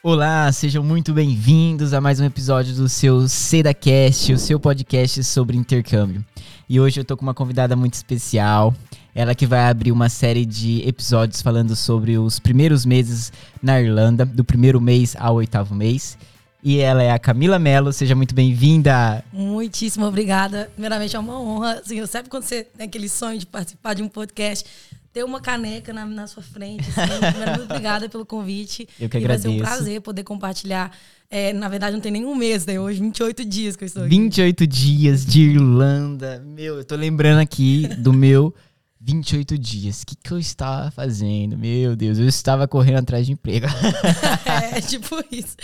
Olá, 0.00 0.50
sejam 0.52 0.84
muito 0.84 1.12
bem-vindos 1.12 1.92
a 1.92 2.00
mais 2.00 2.20
um 2.20 2.24
episódio 2.24 2.72
do 2.72 2.88
seu 2.88 3.28
SedaCast, 3.28 4.32
o 4.32 4.38
seu 4.38 4.60
podcast 4.60 5.24
sobre 5.24 5.56
intercâmbio. 5.56 6.24
E 6.68 6.78
hoje 6.78 7.00
eu 7.00 7.04
tô 7.04 7.16
com 7.16 7.24
uma 7.24 7.34
convidada 7.34 7.74
muito 7.74 7.94
especial, 7.94 8.72
ela 9.12 9.34
que 9.34 9.44
vai 9.44 9.68
abrir 9.68 9.90
uma 9.90 10.08
série 10.08 10.46
de 10.46 10.86
episódios 10.86 11.42
falando 11.42 11.74
sobre 11.74 12.16
os 12.16 12.38
primeiros 12.38 12.86
meses 12.86 13.32
na 13.60 13.80
Irlanda, 13.80 14.24
do 14.24 14.44
primeiro 14.44 14.80
mês 14.80 15.16
ao 15.18 15.34
oitavo 15.34 15.74
mês. 15.74 16.16
E 16.62 16.78
ela 16.78 17.02
é 17.02 17.10
a 17.10 17.18
Camila 17.18 17.58
Mello, 17.58 17.92
seja 17.92 18.14
muito 18.14 18.36
bem-vinda. 18.36 19.24
Muitíssimo 19.32 20.06
obrigada. 20.06 20.70
Primeiramente 20.74 21.16
é 21.16 21.18
uma 21.18 21.40
honra. 21.40 21.74
Assim, 21.74 21.98
eu 21.98 22.06
sempre 22.06 22.30
quando 22.30 22.44
você 22.44 22.62
tem 22.62 22.86
aquele 22.86 23.08
sonho 23.08 23.38
de 23.38 23.46
participar 23.46 23.94
de 23.94 24.02
um 24.02 24.08
podcast, 24.08 24.64
ter 25.18 25.24
uma 25.24 25.40
caneca 25.40 25.92
na, 25.92 26.06
na 26.06 26.28
sua 26.28 26.44
frente. 26.44 26.88
Assim, 26.90 27.32
primeiro, 27.32 27.50
muito 27.58 27.64
obrigada 27.64 28.08
pelo 28.08 28.24
convite. 28.24 28.88
Eu 29.00 29.08
que 29.08 29.16
e 29.16 29.18
agradeço. 29.18 29.48
Vai 29.48 29.52
ser 29.52 29.58
um 29.58 29.60
prazer 29.60 30.00
poder 30.00 30.22
compartilhar. 30.22 30.96
É, 31.28 31.52
na 31.52 31.68
verdade, 31.68 31.94
não 31.94 32.00
tem 32.00 32.12
nenhum 32.12 32.36
mês, 32.36 32.64
né? 32.64 32.78
Hoje, 32.78 33.00
28 33.00 33.44
dias 33.44 33.74
que 33.74 33.82
eu 33.82 33.86
estou 33.86 34.04
aqui. 34.04 34.10
28 34.10 34.64
dias 34.64 35.26
de 35.26 35.42
Irlanda. 35.42 36.40
Meu, 36.46 36.76
eu 36.76 36.84
tô 36.84 36.94
lembrando 36.94 37.40
aqui 37.40 37.88
do 37.98 38.12
meu 38.12 38.54
28 39.00 39.58
dias. 39.58 40.02
O 40.02 40.06
que, 40.06 40.14
que 40.14 40.30
eu 40.30 40.38
estava 40.38 40.88
fazendo? 40.92 41.58
Meu 41.58 41.96
Deus, 41.96 42.16
eu 42.18 42.28
estava 42.28 42.68
correndo 42.68 42.98
atrás 42.98 43.26
de 43.26 43.32
emprego. 43.32 43.66
é, 44.72 44.80
tipo 44.80 45.16
isso. 45.32 45.56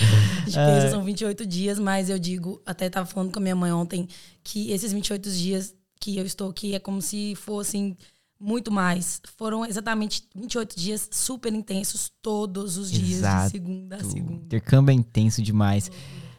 Gente 0.46 0.56
pensa, 0.56 0.90
são 0.90 1.04
28 1.04 1.46
dias, 1.46 1.78
mas 1.78 2.10
eu 2.10 2.18
digo, 2.18 2.60
até 2.66 2.86
estava 2.86 3.06
falando 3.06 3.30
com 3.30 3.38
a 3.38 3.42
minha 3.42 3.54
mãe 3.54 3.70
ontem, 3.70 4.08
que 4.42 4.72
esses 4.72 4.92
28 4.92 5.30
dias 5.30 5.72
que 6.00 6.18
eu 6.18 6.26
estou 6.26 6.50
aqui 6.50 6.74
é 6.74 6.80
como 6.80 7.00
se 7.00 7.36
fossem 7.36 7.96
muito 8.38 8.70
mais. 8.70 9.20
Foram 9.36 9.64
exatamente 9.64 10.28
28 10.34 10.78
dias 10.78 11.08
super 11.10 11.52
intensos, 11.52 12.10
todos 12.20 12.76
os 12.76 12.90
dias, 12.90 13.18
Exato. 13.18 13.46
de 13.46 13.50
segunda 13.52 13.96
a 13.96 14.04
segunda. 14.04 14.44
Intercâmbio 14.44 14.92
é 14.92 14.94
intenso 14.94 15.42
demais. 15.42 15.90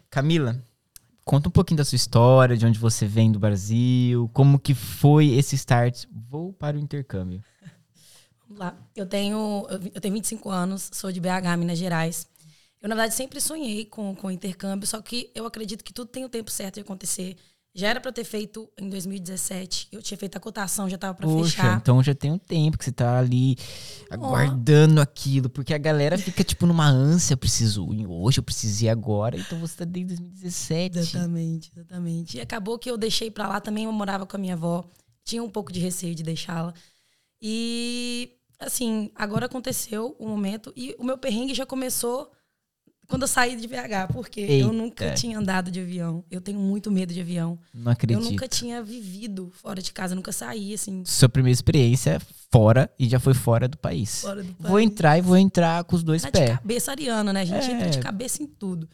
Camila, 0.10 0.62
conta 1.24 1.50
um 1.50 1.52
pouquinho 1.52 1.78
da 1.78 1.86
sua 1.86 1.96
história, 1.96 2.56
de 2.56 2.66
onde 2.66 2.80
você 2.80 3.06
vem 3.06 3.32
do 3.32 3.40
Brasil, 3.40 4.30
como 4.34 4.60
que 4.60 4.74
foi 4.74 5.30
esse 5.30 5.56
start. 5.56 6.06
Vou 6.12 6.54
para 6.54 6.78
o 6.78 6.80
intercâmbio. 6.80 7.44
Vamos 8.48 8.60
lá. 8.60 8.78
Eu 8.96 9.06
tenho, 9.06 9.66
eu 9.94 10.00
tenho 10.00 10.14
25 10.14 10.50
anos, 10.50 10.90
sou 10.94 11.12
de 11.12 11.20
BH, 11.20 11.58
Minas 11.58 11.78
Gerais. 11.78 12.28
Eu, 12.82 12.88
na 12.88 12.96
verdade, 12.96 13.16
sempre 13.16 13.42
sonhei 13.42 13.86
com, 13.86 14.16
com 14.16 14.30
intercâmbio, 14.30 14.88
só 14.88 15.02
que 15.02 15.32
eu 15.34 15.46
acredito 15.48 15.84
que 15.84 15.92
tudo 15.92 16.08
tem 16.08 16.24
o 16.24 16.30
tempo 16.30 16.52
certo 16.52 16.76
de 16.76 16.82
acontecer. 16.82 17.36
Já 17.78 17.90
era 17.90 18.00
para 18.00 18.14
ter 18.14 18.24
feito 18.24 18.70
em 18.80 18.90
2017. 18.90 19.90
Eu 19.92 20.02
tinha 20.02 20.18
feito 20.18 20.38
a 20.38 20.40
cotação, 20.40 20.90
já 20.90 20.96
estava 20.96 21.14
para 21.14 21.28
fechar. 21.28 21.76
então 21.76 22.02
já 22.02 22.16
tem 22.16 22.32
um 22.32 22.38
tempo 22.38 22.78
que 22.78 22.86
você 22.86 22.92
tá 22.92 23.20
ali 23.20 23.58
aguardando 24.10 25.00
oh. 25.00 25.04
aquilo, 25.04 25.50
porque 25.50 25.74
a 25.74 25.78
galera 25.78 26.18
fica 26.18 26.42
tipo 26.42 26.66
numa 26.66 26.88
ânsia, 26.88 27.34
eu 27.34 27.38
preciso 27.38 27.94
ir 27.94 28.08
hoje, 28.08 28.40
eu 28.40 28.44
preciso 28.44 28.86
ir 28.86 28.90
agora. 28.90 29.38
Então 29.38 29.60
você 29.60 29.76
tá 29.76 29.84
desde 29.84 30.16
2017. 30.16 31.00
Exatamente, 31.00 31.72
exatamente. 31.76 32.38
E 32.38 32.42
acabou 32.42 32.80
que 32.80 32.90
eu 32.90 32.98
deixei 32.98 33.30
para 33.30 33.46
lá 33.46 33.60
também, 33.60 33.84
eu 33.84 33.92
morava 33.92 34.26
com 34.26 34.38
a 34.38 34.40
minha 34.40 34.54
avó. 34.54 34.90
Tinha 35.26 35.44
um 35.44 35.50
pouco 35.50 35.74
de 35.74 35.82
receio 35.82 36.16
de 36.16 36.24
deixá-la. 36.24 36.74
E 37.42 38.32
assim, 38.58 39.12
agora 39.16 39.48
aconteceu 39.48 40.16
o 40.18 40.30
momento 40.30 40.72
e 40.78 40.96
o 40.98 41.04
meu 41.04 41.18
perrengue 41.18 41.54
já 41.54 41.66
começou 41.66 42.32
quando 43.08 43.24
eu 43.24 43.28
saí 43.28 43.56
de 43.56 43.68
BH, 43.68 44.12
porque 44.14 44.42
Eita. 44.42 44.54
eu 44.68 44.74
nunca 44.74 45.14
tinha 45.14 45.38
andado 45.38 45.72
de 45.72 45.80
avião. 45.80 46.24
Eu 46.30 46.42
tenho 46.42 46.60
muito 46.60 46.92
medo 46.92 47.14
de 47.14 47.22
avião. 47.22 47.58
Não 47.74 47.92
acredito. 47.92 48.18
Eu 48.20 48.24
nunca 48.24 48.48
tinha 48.48 48.82
vivido 48.84 49.52
fora 49.54 49.82
de 49.82 49.92
casa, 49.94 50.16
nunca 50.16 50.32
saí, 50.32 50.74
assim. 50.74 51.04
Sua 51.06 51.30
primeira 51.30 51.54
experiência 51.54 52.12
é 52.12 52.20
fora 52.52 52.90
e 52.98 53.08
já 53.08 53.20
foi 53.20 53.34
fora 53.34 53.68
do 53.68 53.78
país. 53.78 54.22
Fora 54.22 54.44
do 54.44 54.54
país. 54.54 54.70
Vou 54.70 54.80
entrar 54.80 55.18
e 55.18 55.22
vou 55.22 55.38
entrar 55.38 55.84
com 55.84 55.96
os 55.96 56.04
dois 56.04 56.22
tá 56.22 56.32
pés. 56.32 56.52
De 56.52 56.58
cabeça 56.58 56.92
ariana, 56.92 57.32
né? 57.34 57.42
A 57.42 57.46
gente 57.46 57.66
É. 57.70 57.72
entra 57.74 57.90
de 57.90 58.00
cabeça 58.00 58.42
em 58.42 58.48
tudo. 58.48 58.88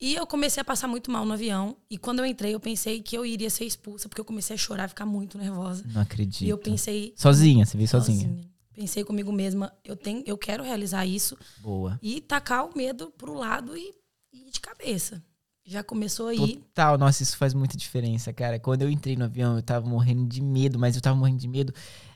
E 0.00 0.14
eu 0.14 0.26
comecei 0.26 0.60
a 0.60 0.64
passar 0.64 0.88
muito 0.88 1.10
mal 1.10 1.26
no 1.26 1.34
avião. 1.34 1.76
E 1.90 1.98
quando 1.98 2.20
eu 2.20 2.26
entrei, 2.26 2.54
eu 2.54 2.60
pensei 2.60 3.02
que 3.02 3.16
eu 3.16 3.26
iria 3.26 3.50
ser 3.50 3.64
expulsa, 3.66 4.08
porque 4.08 4.20
eu 4.20 4.24
comecei 4.24 4.54
a 4.54 4.58
chorar, 4.58 4.88
ficar 4.88 5.04
muito 5.04 5.36
nervosa. 5.36 5.84
Não 5.92 6.00
acredito. 6.00 6.42
E 6.42 6.48
eu 6.48 6.56
pensei. 6.56 7.12
Sozinha, 7.16 7.66
você 7.66 7.76
veio 7.76 7.88
sozinha. 7.88 8.34
Pensei 8.80 9.04
comigo 9.04 9.30
mesma, 9.30 9.70
eu 9.84 9.94
tenho, 9.94 10.22
eu 10.26 10.38
quero 10.38 10.64
realizar 10.64 11.04
isso 11.04 11.36
Boa. 11.58 11.98
e 12.02 12.18
tacar 12.18 12.64
o 12.64 12.74
medo 12.74 13.10
pro 13.10 13.34
lado 13.34 13.76
e 13.76 13.94
e 14.32 14.50
de 14.50 14.60
cabeça. 14.60 15.22
Já 15.64 15.84
começou 15.84 16.28
aí. 16.28 16.56
Total, 16.56 16.98
nossa, 16.98 17.22
isso 17.22 17.36
faz 17.36 17.54
muita 17.54 17.76
diferença, 17.76 18.32
cara. 18.32 18.58
Quando 18.58 18.82
eu 18.82 18.90
entrei 18.90 19.14
no 19.16 19.24
avião, 19.24 19.56
eu 19.56 19.62
tava 19.62 19.86
morrendo 19.86 20.26
de 20.26 20.40
medo, 20.40 20.78
mas 20.78 20.96
eu 20.96 21.02
tava 21.02 21.16
morrendo 21.16 21.38
de 21.38 21.48
medo 21.48 21.72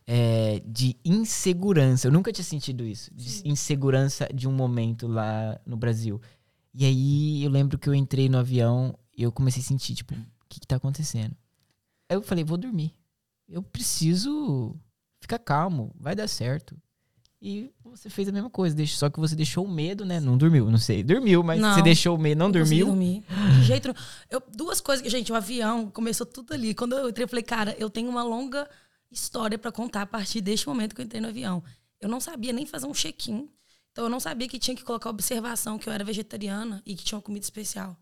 é, 0.06 0.62
de 0.66 0.96
insegurança. 1.04 2.08
Eu 2.08 2.12
nunca 2.12 2.32
tinha 2.32 2.44
sentido 2.44 2.84
isso. 2.84 3.12
De 3.14 3.46
insegurança 3.46 4.28
de 4.32 4.48
um 4.48 4.52
momento 4.52 5.06
lá 5.06 5.60
no 5.64 5.76
Brasil. 5.76 6.20
E 6.72 6.84
aí 6.84 7.44
eu 7.44 7.50
lembro 7.50 7.78
que 7.78 7.88
eu 7.88 7.94
entrei 7.94 8.28
no 8.28 8.38
avião 8.38 8.98
e 9.16 9.22
eu 9.22 9.30
comecei 9.30 9.62
a 9.62 9.64
sentir, 9.64 9.94
tipo, 9.94 10.14
o 10.14 10.48
que, 10.48 10.58
que 10.58 10.66
tá 10.66 10.76
acontecendo? 10.76 11.36
Aí 12.08 12.16
eu 12.16 12.22
falei, 12.22 12.42
vou 12.42 12.56
dormir. 12.56 12.92
Eu 13.48 13.62
preciso 13.62 14.74
ficar 15.24 15.38
calmo, 15.38 15.90
vai 15.98 16.14
dar 16.14 16.28
certo. 16.28 16.76
E 17.40 17.70
você 17.84 18.08
fez 18.08 18.26
a 18.28 18.32
mesma 18.32 18.48
coisa, 18.48 18.74
só 18.86 19.10
que 19.10 19.20
você 19.20 19.36
deixou 19.36 19.64
o 19.66 19.70
medo, 19.70 20.04
né? 20.04 20.18
Não 20.18 20.36
dormiu, 20.38 20.70
não 20.70 20.78
sei. 20.78 21.02
Dormiu, 21.02 21.42
mas 21.42 21.60
Não. 21.60 21.74
você 21.74 21.82
deixou 21.82 22.16
o 22.16 22.18
medo, 22.18 22.38
não, 22.38 22.46
consegui 22.50 22.82
dormiu. 22.82 22.86
dormir. 22.86 23.24
De 23.60 23.64
jeito. 23.64 23.94
Eu, 24.30 24.42
duas 24.54 24.80
coisas 24.80 25.02
que, 25.02 25.10
gente, 25.10 25.30
o 25.30 25.34
avião 25.34 25.90
começou 25.90 26.24
tudo 26.24 26.54
ali. 26.54 26.74
Quando 26.74 26.96
eu 26.96 27.08
entrei, 27.10 27.24
eu 27.24 27.28
falei, 27.28 27.42
cara, 27.42 27.76
eu 27.78 27.90
tenho 27.90 28.08
uma 28.08 28.22
longa 28.22 28.66
história 29.10 29.58
pra 29.58 29.70
contar 29.70 30.02
a 30.02 30.06
partir 30.06 30.40
deste 30.40 30.66
momento 30.66 30.94
que 30.94 31.02
eu 31.02 31.04
entrei 31.04 31.20
no 31.20 31.28
avião. 31.28 31.62
Eu 32.00 32.08
não 32.08 32.18
sabia 32.18 32.52
nem 32.52 32.64
fazer 32.64 32.86
um 32.86 32.94
check-in. 32.94 33.46
Então 33.92 34.04
eu 34.04 34.10
não 34.10 34.20
sabia 34.20 34.48
que 34.48 34.58
tinha 34.58 34.74
que 34.74 34.82
colocar 34.82 35.10
observação 35.10 35.78
que 35.78 35.86
eu 35.86 35.92
era 35.92 36.02
vegetariana 36.02 36.82
e 36.86 36.94
que 36.94 37.04
tinha 37.04 37.16
uma 37.16 37.22
comida 37.22 37.44
especial. 37.44 37.94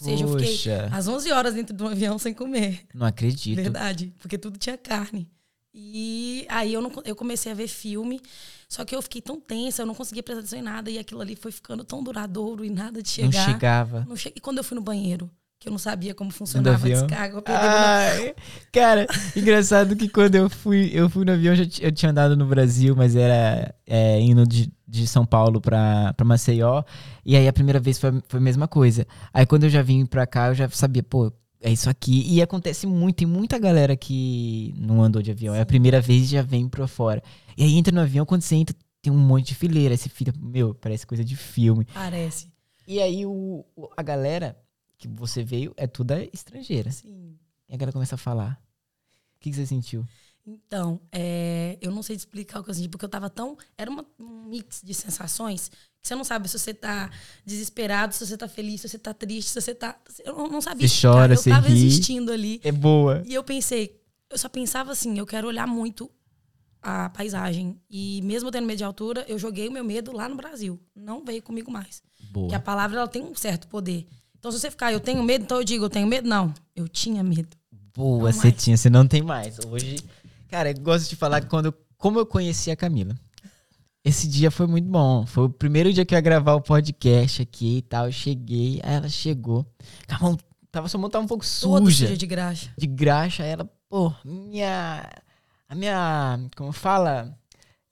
Ou 0.00 0.04
seja, 0.06 0.24
eu 0.24 0.38
fiquei 0.38 0.72
às 0.92 1.06
11 1.06 1.30
horas 1.32 1.54
dentro 1.54 1.74
do 1.74 1.86
avião 1.86 2.18
sem 2.18 2.34
comer. 2.34 2.84
Não 2.92 3.06
acredito. 3.06 3.56
Verdade, 3.56 4.12
porque 4.18 4.36
tudo 4.36 4.58
tinha 4.58 4.76
carne. 4.76 5.30
E 5.74 6.46
aí 6.48 6.72
eu, 6.72 6.80
não, 6.80 6.90
eu 7.04 7.14
comecei 7.14 7.52
a 7.52 7.54
ver 7.54 7.68
filme, 7.68 8.20
só 8.68 8.84
que 8.84 8.94
eu 8.96 9.02
fiquei 9.02 9.20
tão 9.20 9.40
tensa, 9.40 9.82
eu 9.82 9.86
não 9.86 9.94
conseguia 9.94 10.22
prestar 10.22 10.40
atenção 10.40 10.58
em 10.58 10.62
nada, 10.62 10.90
e 10.90 10.98
aquilo 10.98 11.20
ali 11.20 11.36
foi 11.36 11.52
ficando 11.52 11.84
tão 11.84 12.02
duradouro 12.02 12.64
e 12.64 12.70
nada 12.70 13.02
de 13.02 13.08
Não 13.22 13.30
chegar. 13.30 13.52
chegava. 13.52 14.04
Não 14.08 14.16
che- 14.16 14.32
E 14.34 14.40
quando 14.40 14.58
eu 14.58 14.64
fui 14.64 14.74
no 14.76 14.82
banheiro, 14.82 15.30
que 15.60 15.68
eu 15.68 15.70
não 15.70 15.78
sabia 15.78 16.14
como 16.14 16.30
funcionava 16.30 16.86
a 16.86 16.88
descarga, 16.88 17.36
eu 17.36 17.42
Ai, 17.46 18.34
cara, 18.72 19.06
engraçado 19.36 19.94
que 19.96 20.08
quando 20.08 20.36
eu 20.36 20.48
fui, 20.48 20.90
eu 20.92 21.08
fui 21.10 21.24
no 21.24 21.32
avião, 21.32 21.54
eu, 21.54 21.66
eu 21.80 21.92
tinha 21.92 22.10
andado 22.10 22.36
no 22.36 22.46
Brasil, 22.46 22.94
mas 22.96 23.14
era 23.16 23.74
é, 23.86 24.20
indo 24.20 24.46
de, 24.46 24.72
de 24.86 25.06
São 25.06 25.26
Paulo 25.26 25.60
pra, 25.60 26.14
pra 26.14 26.24
Maceió. 26.24 26.82
E 27.24 27.36
aí 27.36 27.46
a 27.48 27.52
primeira 27.52 27.80
vez 27.80 27.98
foi, 27.98 28.10
foi 28.28 28.38
a 28.38 28.42
mesma 28.42 28.66
coisa. 28.68 29.06
Aí 29.34 29.44
quando 29.44 29.64
eu 29.64 29.70
já 29.70 29.82
vim 29.82 30.06
pra 30.06 30.26
cá, 30.26 30.48
eu 30.48 30.54
já 30.54 30.68
sabia, 30.70 31.02
pô, 31.02 31.32
é 31.60 31.70
isso 31.72 31.88
aqui. 31.90 32.22
E 32.32 32.40
acontece 32.42 32.86
muito, 32.86 33.16
tem 33.16 33.26
muita 33.26 33.58
galera 33.58 33.96
que 33.96 34.74
não 34.76 35.02
andou 35.02 35.20
de 35.22 35.30
avião. 35.30 35.54
É 35.54 35.60
a 35.60 35.66
primeira 35.66 36.00
vez 36.00 36.22
e 36.24 36.26
já 36.26 36.42
vem 36.42 36.68
pra 36.68 36.86
fora. 36.86 37.22
E 37.56 37.62
aí 37.64 37.74
entra 37.74 37.94
no 37.94 38.00
avião, 38.00 38.24
quando 38.26 38.42
você 38.42 38.54
entra, 38.56 38.74
tem 39.02 39.12
um 39.12 39.18
monte 39.18 39.48
de 39.48 39.54
fileira. 39.54 39.96
Você 39.96 40.08
fica, 40.08 40.32
meu, 40.38 40.74
parece 40.74 41.06
coisa 41.06 41.24
de 41.24 41.36
filme. 41.36 41.84
Parece. 41.92 42.50
E 42.86 43.00
aí 43.00 43.26
o, 43.26 43.64
a 43.96 44.02
galera 44.02 44.58
que 44.96 45.06
você 45.08 45.42
veio 45.44 45.72
é 45.76 45.86
toda 45.86 46.24
estrangeira. 46.32 46.90
Sim. 46.90 47.36
E 47.68 47.74
a 47.74 47.76
galera 47.76 47.92
começa 47.92 48.14
a 48.14 48.18
falar. 48.18 48.60
O 49.36 49.40
que, 49.40 49.50
que 49.50 49.56
você 49.56 49.66
sentiu? 49.66 50.04
Então, 50.46 50.98
é, 51.12 51.76
eu 51.80 51.90
não 51.90 52.02
sei 52.02 52.16
te 52.16 52.20
explicar 52.20 52.58
o 52.60 52.64
que 52.64 52.70
eu 52.70 52.74
senti, 52.74 52.88
porque 52.88 53.04
eu 53.04 53.08
tava 53.08 53.28
tão. 53.28 53.56
Era 53.76 53.90
uma- 53.90 54.06
um 54.18 54.44
mix 54.48 54.80
de 54.82 54.94
sensações 54.94 55.70
você 56.02 56.14
não 56.14 56.24
sabe 56.24 56.48
se 56.48 56.58
você 56.58 56.72
tá 56.72 57.10
desesperado, 57.44 58.14
se 58.14 58.26
você 58.26 58.36
tá 58.36 58.48
feliz, 58.48 58.80
se 58.80 58.88
você 58.88 58.98
tá 58.98 59.12
triste, 59.12 59.48
se 59.50 59.60
você 59.60 59.74
tá. 59.74 59.98
Eu 60.24 60.48
não- 60.48 60.60
sabia. 60.60 60.88
Você 60.88 61.06
chora, 61.06 61.34
eu 61.34 61.36
você 61.38 61.50
tava 61.50 61.68
ri. 61.68 61.74
existindo 61.86 62.32
ali. 62.32 62.60
É 62.64 62.72
boa. 62.72 63.22
E 63.26 63.34
eu 63.34 63.42
pensei, 63.44 64.00
eu 64.30 64.38
só 64.38 64.48
pensava 64.48 64.92
assim, 64.92 65.18
eu 65.18 65.26
quero 65.26 65.46
olhar 65.48 65.66
muito 65.66 66.10
a 66.80 67.08
paisagem. 67.10 67.78
E 67.90 68.20
mesmo 68.22 68.50
tendo 68.50 68.66
medo 68.66 68.78
de 68.78 68.84
altura, 68.84 69.24
eu 69.28 69.38
joguei 69.38 69.68
o 69.68 69.72
meu 69.72 69.84
medo 69.84 70.12
lá 70.12 70.28
no 70.28 70.36
Brasil. 70.36 70.80
Não 70.94 71.24
veio 71.24 71.42
comigo 71.42 71.70
mais. 71.70 72.02
Boa. 72.30 72.52
E 72.52 72.54
a 72.54 72.60
palavra 72.60 72.98
ela 72.98 73.08
tem 73.08 73.22
um 73.22 73.34
certo 73.34 73.66
poder. 73.68 74.06
Então, 74.38 74.52
se 74.52 74.60
você 74.60 74.70
ficar, 74.70 74.92
eu 74.92 75.00
tenho 75.00 75.22
medo, 75.22 75.42
então 75.44 75.58
eu 75.58 75.64
digo, 75.64 75.84
eu 75.84 75.90
tenho 75.90 76.06
medo? 76.06 76.28
Não. 76.28 76.54
Eu 76.74 76.86
tinha 76.88 77.22
medo. 77.24 77.56
Boa, 77.94 78.32
você 78.32 78.52
tinha, 78.52 78.76
você 78.76 78.88
não 78.88 79.06
tem 79.06 79.20
mais. 79.22 79.58
Hoje, 79.66 79.96
cara, 80.48 80.70
eu 80.70 80.78
gosto 80.80 81.08
de 81.10 81.16
falar 81.16 81.40
que 81.40 81.48
quando 81.48 81.66
eu- 81.66 81.74
como 81.96 82.20
eu 82.20 82.24
conheci 82.26 82.70
a 82.70 82.76
Camila. 82.76 83.18
Esse 84.04 84.28
dia 84.28 84.50
foi 84.50 84.66
muito 84.66 84.88
bom. 84.88 85.26
Foi 85.26 85.44
o 85.44 85.50
primeiro 85.50 85.92
dia 85.92 86.04
que 86.04 86.14
eu 86.14 86.16
ia 86.16 86.20
gravar 86.22 86.54
o 86.54 86.60
podcast 86.62 87.42
aqui 87.42 87.78
e 87.78 87.82
tal. 87.82 88.06
Eu 88.06 88.12
cheguei, 88.12 88.80
aí 88.82 88.94
ela 88.94 89.08
chegou. 89.08 89.66
A 90.08 90.18
mão, 90.18 90.38
tava 90.70 90.88
sua 90.88 91.00
mão 91.00 91.10
tava 91.10 91.24
um 91.24 91.28
pouco 91.28 91.44
Toda 91.60 91.84
suja. 91.84 92.06
suja 92.06 92.16
de 92.16 92.26
graxa. 92.26 92.70
de 92.76 92.86
graxa, 92.86 93.42
aí 93.42 93.50
ela, 93.50 93.68
pô, 93.88 94.12
minha. 94.24 95.08
A 95.68 95.74
minha. 95.74 96.40
Como 96.56 96.72
fala? 96.72 97.36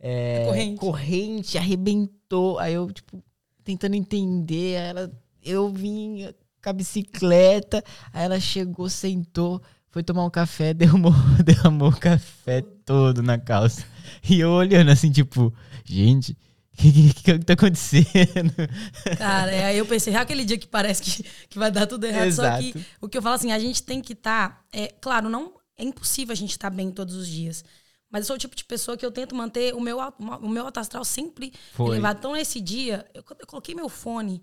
É, 0.01 0.45
Corrente. 0.47 0.79
corrente 0.81 1.59
arrebentou. 1.59 2.59
Aí 2.59 2.75
eu, 2.75 2.91
tipo, 2.91 3.23
tentando 3.65 3.95
entender. 3.95 4.77
Aí 4.79 4.87
ela. 4.89 5.13
Eu 5.43 5.71
vim 5.71 6.29
com 6.63 6.71
a 6.71 6.73
bicicleta. 6.73 7.85
Aí 8.13 8.25
ela 8.25 8.41
chegou, 8.41 8.89
sentou, 8.89 9.61
foi 9.91 10.03
tomar 10.03 10.25
um 10.25 10.31
café, 10.31 10.73
derramou, 10.75 11.13
derramou 11.45 11.89
o 11.89 11.97
café 11.97 12.63
todo 12.85 13.23
na 13.23 13.39
calça. 13.39 13.85
E 14.29 14.41
eu 14.41 14.51
olhando 14.51 14.91
assim, 14.91 15.11
tipo, 15.11 15.53
gente, 15.85 16.33
o 16.33 16.77
que, 16.77 16.93
que, 16.93 17.23
que, 17.23 17.39
tá 17.39 17.55
acontecendo? 17.55 18.53
Cara, 19.19 19.51
é, 19.51 19.65
aí 19.65 19.79
eu 19.79 19.87
pensei, 19.87 20.15
é 20.15 20.19
aquele 20.19 20.45
dia 20.45 20.59
que 20.59 20.67
parece 20.67 21.03
que, 21.03 21.23
que 21.49 21.59
vai 21.59 21.71
dar 21.71 21.87
tudo 21.87 22.05
errado. 22.05 22.27
Exato. 22.27 22.63
Só 22.65 22.73
que 22.73 22.87
o 23.01 23.09
que 23.09 23.19
eu 23.19 23.23
falo 23.23 23.35
assim, 23.35 23.53
a 23.53 23.59
gente 23.59 23.83
tem 23.83 24.01
que 24.01 24.13
estar. 24.13 24.51
Tá, 24.51 24.65
é, 24.73 24.89
claro, 25.01 25.29
não 25.29 25.55
é 25.77 25.85
impossível 25.85 26.33
a 26.33 26.37
gente 26.37 26.51
estar 26.51 26.71
tá 26.71 26.77
bem 26.77 26.91
todos 26.91 27.15
os 27.15 27.27
dias. 27.27 27.65
Mas 28.11 28.23
eu 28.23 28.27
sou 28.27 28.37
o 28.37 28.39
tipo 28.39 28.55
de 28.55 28.65
pessoa 28.65 28.97
que 28.97 29.05
eu 29.05 29.11
tento 29.11 29.35
manter 29.35 29.75
o 29.75 29.81
meu, 29.81 29.99
o 29.99 30.49
meu 30.49 30.65
alto 30.65 30.79
astral 30.79 31.05
sempre 31.05 31.53
Foi. 31.73 31.89
elevado. 31.89 32.19
Então, 32.19 32.33
nesse 32.33 32.61
dia, 32.61 33.05
eu, 33.13 33.25
eu 33.39 33.47
coloquei 33.47 33.75
meu 33.75 33.89
fone, 33.89 34.41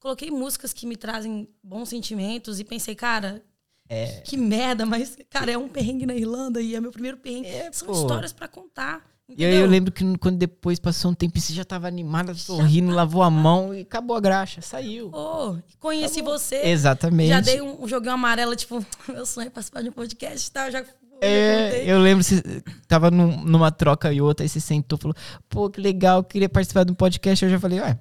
coloquei 0.00 0.30
músicas 0.30 0.72
que 0.72 0.86
me 0.86 0.96
trazem 0.96 1.48
bons 1.62 1.88
sentimentos 1.88 2.58
e 2.58 2.64
pensei, 2.64 2.94
cara, 2.94 3.42
é. 3.88 4.06
Que 4.24 4.36
merda, 4.36 4.86
mas, 4.86 5.16
cara, 5.28 5.52
é 5.52 5.58
um 5.58 5.68
perrengue 5.68 6.06
na 6.06 6.14
Irlanda 6.14 6.60
e 6.60 6.74
é 6.74 6.80
meu 6.80 6.90
primeiro 6.90 7.16
perrengue. 7.18 7.48
É, 7.48 7.70
São 7.72 7.88
pô. 7.88 7.94
histórias 7.94 8.32
para 8.32 8.48
contar. 8.48 9.02
Entendeu? 9.28 9.48
E 9.48 9.52
aí 9.52 9.60
eu 9.60 9.66
lembro 9.66 9.90
que 9.90 10.04
quando 10.18 10.36
depois 10.36 10.78
passou 10.78 11.10
um 11.10 11.14
tempo, 11.14 11.38
você 11.40 11.52
já 11.52 11.64
tava 11.64 11.88
animada, 11.88 12.34
sorrindo, 12.34 12.90
já 12.90 12.96
lavou 12.96 13.22
a 13.22 13.30
mão 13.30 13.74
e 13.74 13.80
acabou 13.80 14.16
a 14.16 14.20
graxa, 14.20 14.60
saiu. 14.60 15.10
Oh, 15.14 15.56
conheci 15.80 16.20
acabou. 16.20 16.38
você. 16.38 16.56
Exatamente. 16.56 17.28
Já 17.28 17.40
dei 17.40 17.60
um, 17.62 17.82
um 17.82 17.88
joguinho 17.88 18.12
amarelo, 18.12 18.54
tipo, 18.54 18.84
meu 19.08 19.24
sonho 19.24 19.46
é 19.46 19.50
participar 19.50 19.82
de 19.82 19.88
um 19.88 19.92
podcast 19.92 20.46
e 20.46 20.52
tal, 20.52 20.70
já 20.70 20.84
é, 21.20 21.84
eu 21.86 21.98
lembro, 22.00 22.22
você 22.22 22.42
tava 22.86 23.10
num, 23.10 23.42
numa 23.44 23.70
troca 23.70 24.12
e 24.12 24.20
outra, 24.20 24.44
aí 24.44 24.48
você 24.48 24.60
sentou 24.60 24.98
e 24.98 25.00
falou, 25.00 25.16
pô, 25.48 25.70
que 25.70 25.80
legal, 25.80 26.22
queria 26.22 26.48
participar 26.48 26.84
de 26.84 26.92
um 26.92 26.94
podcast. 26.94 27.44
Eu 27.44 27.50
já 27.50 27.58
falei, 27.58 27.80
ué, 27.80 27.98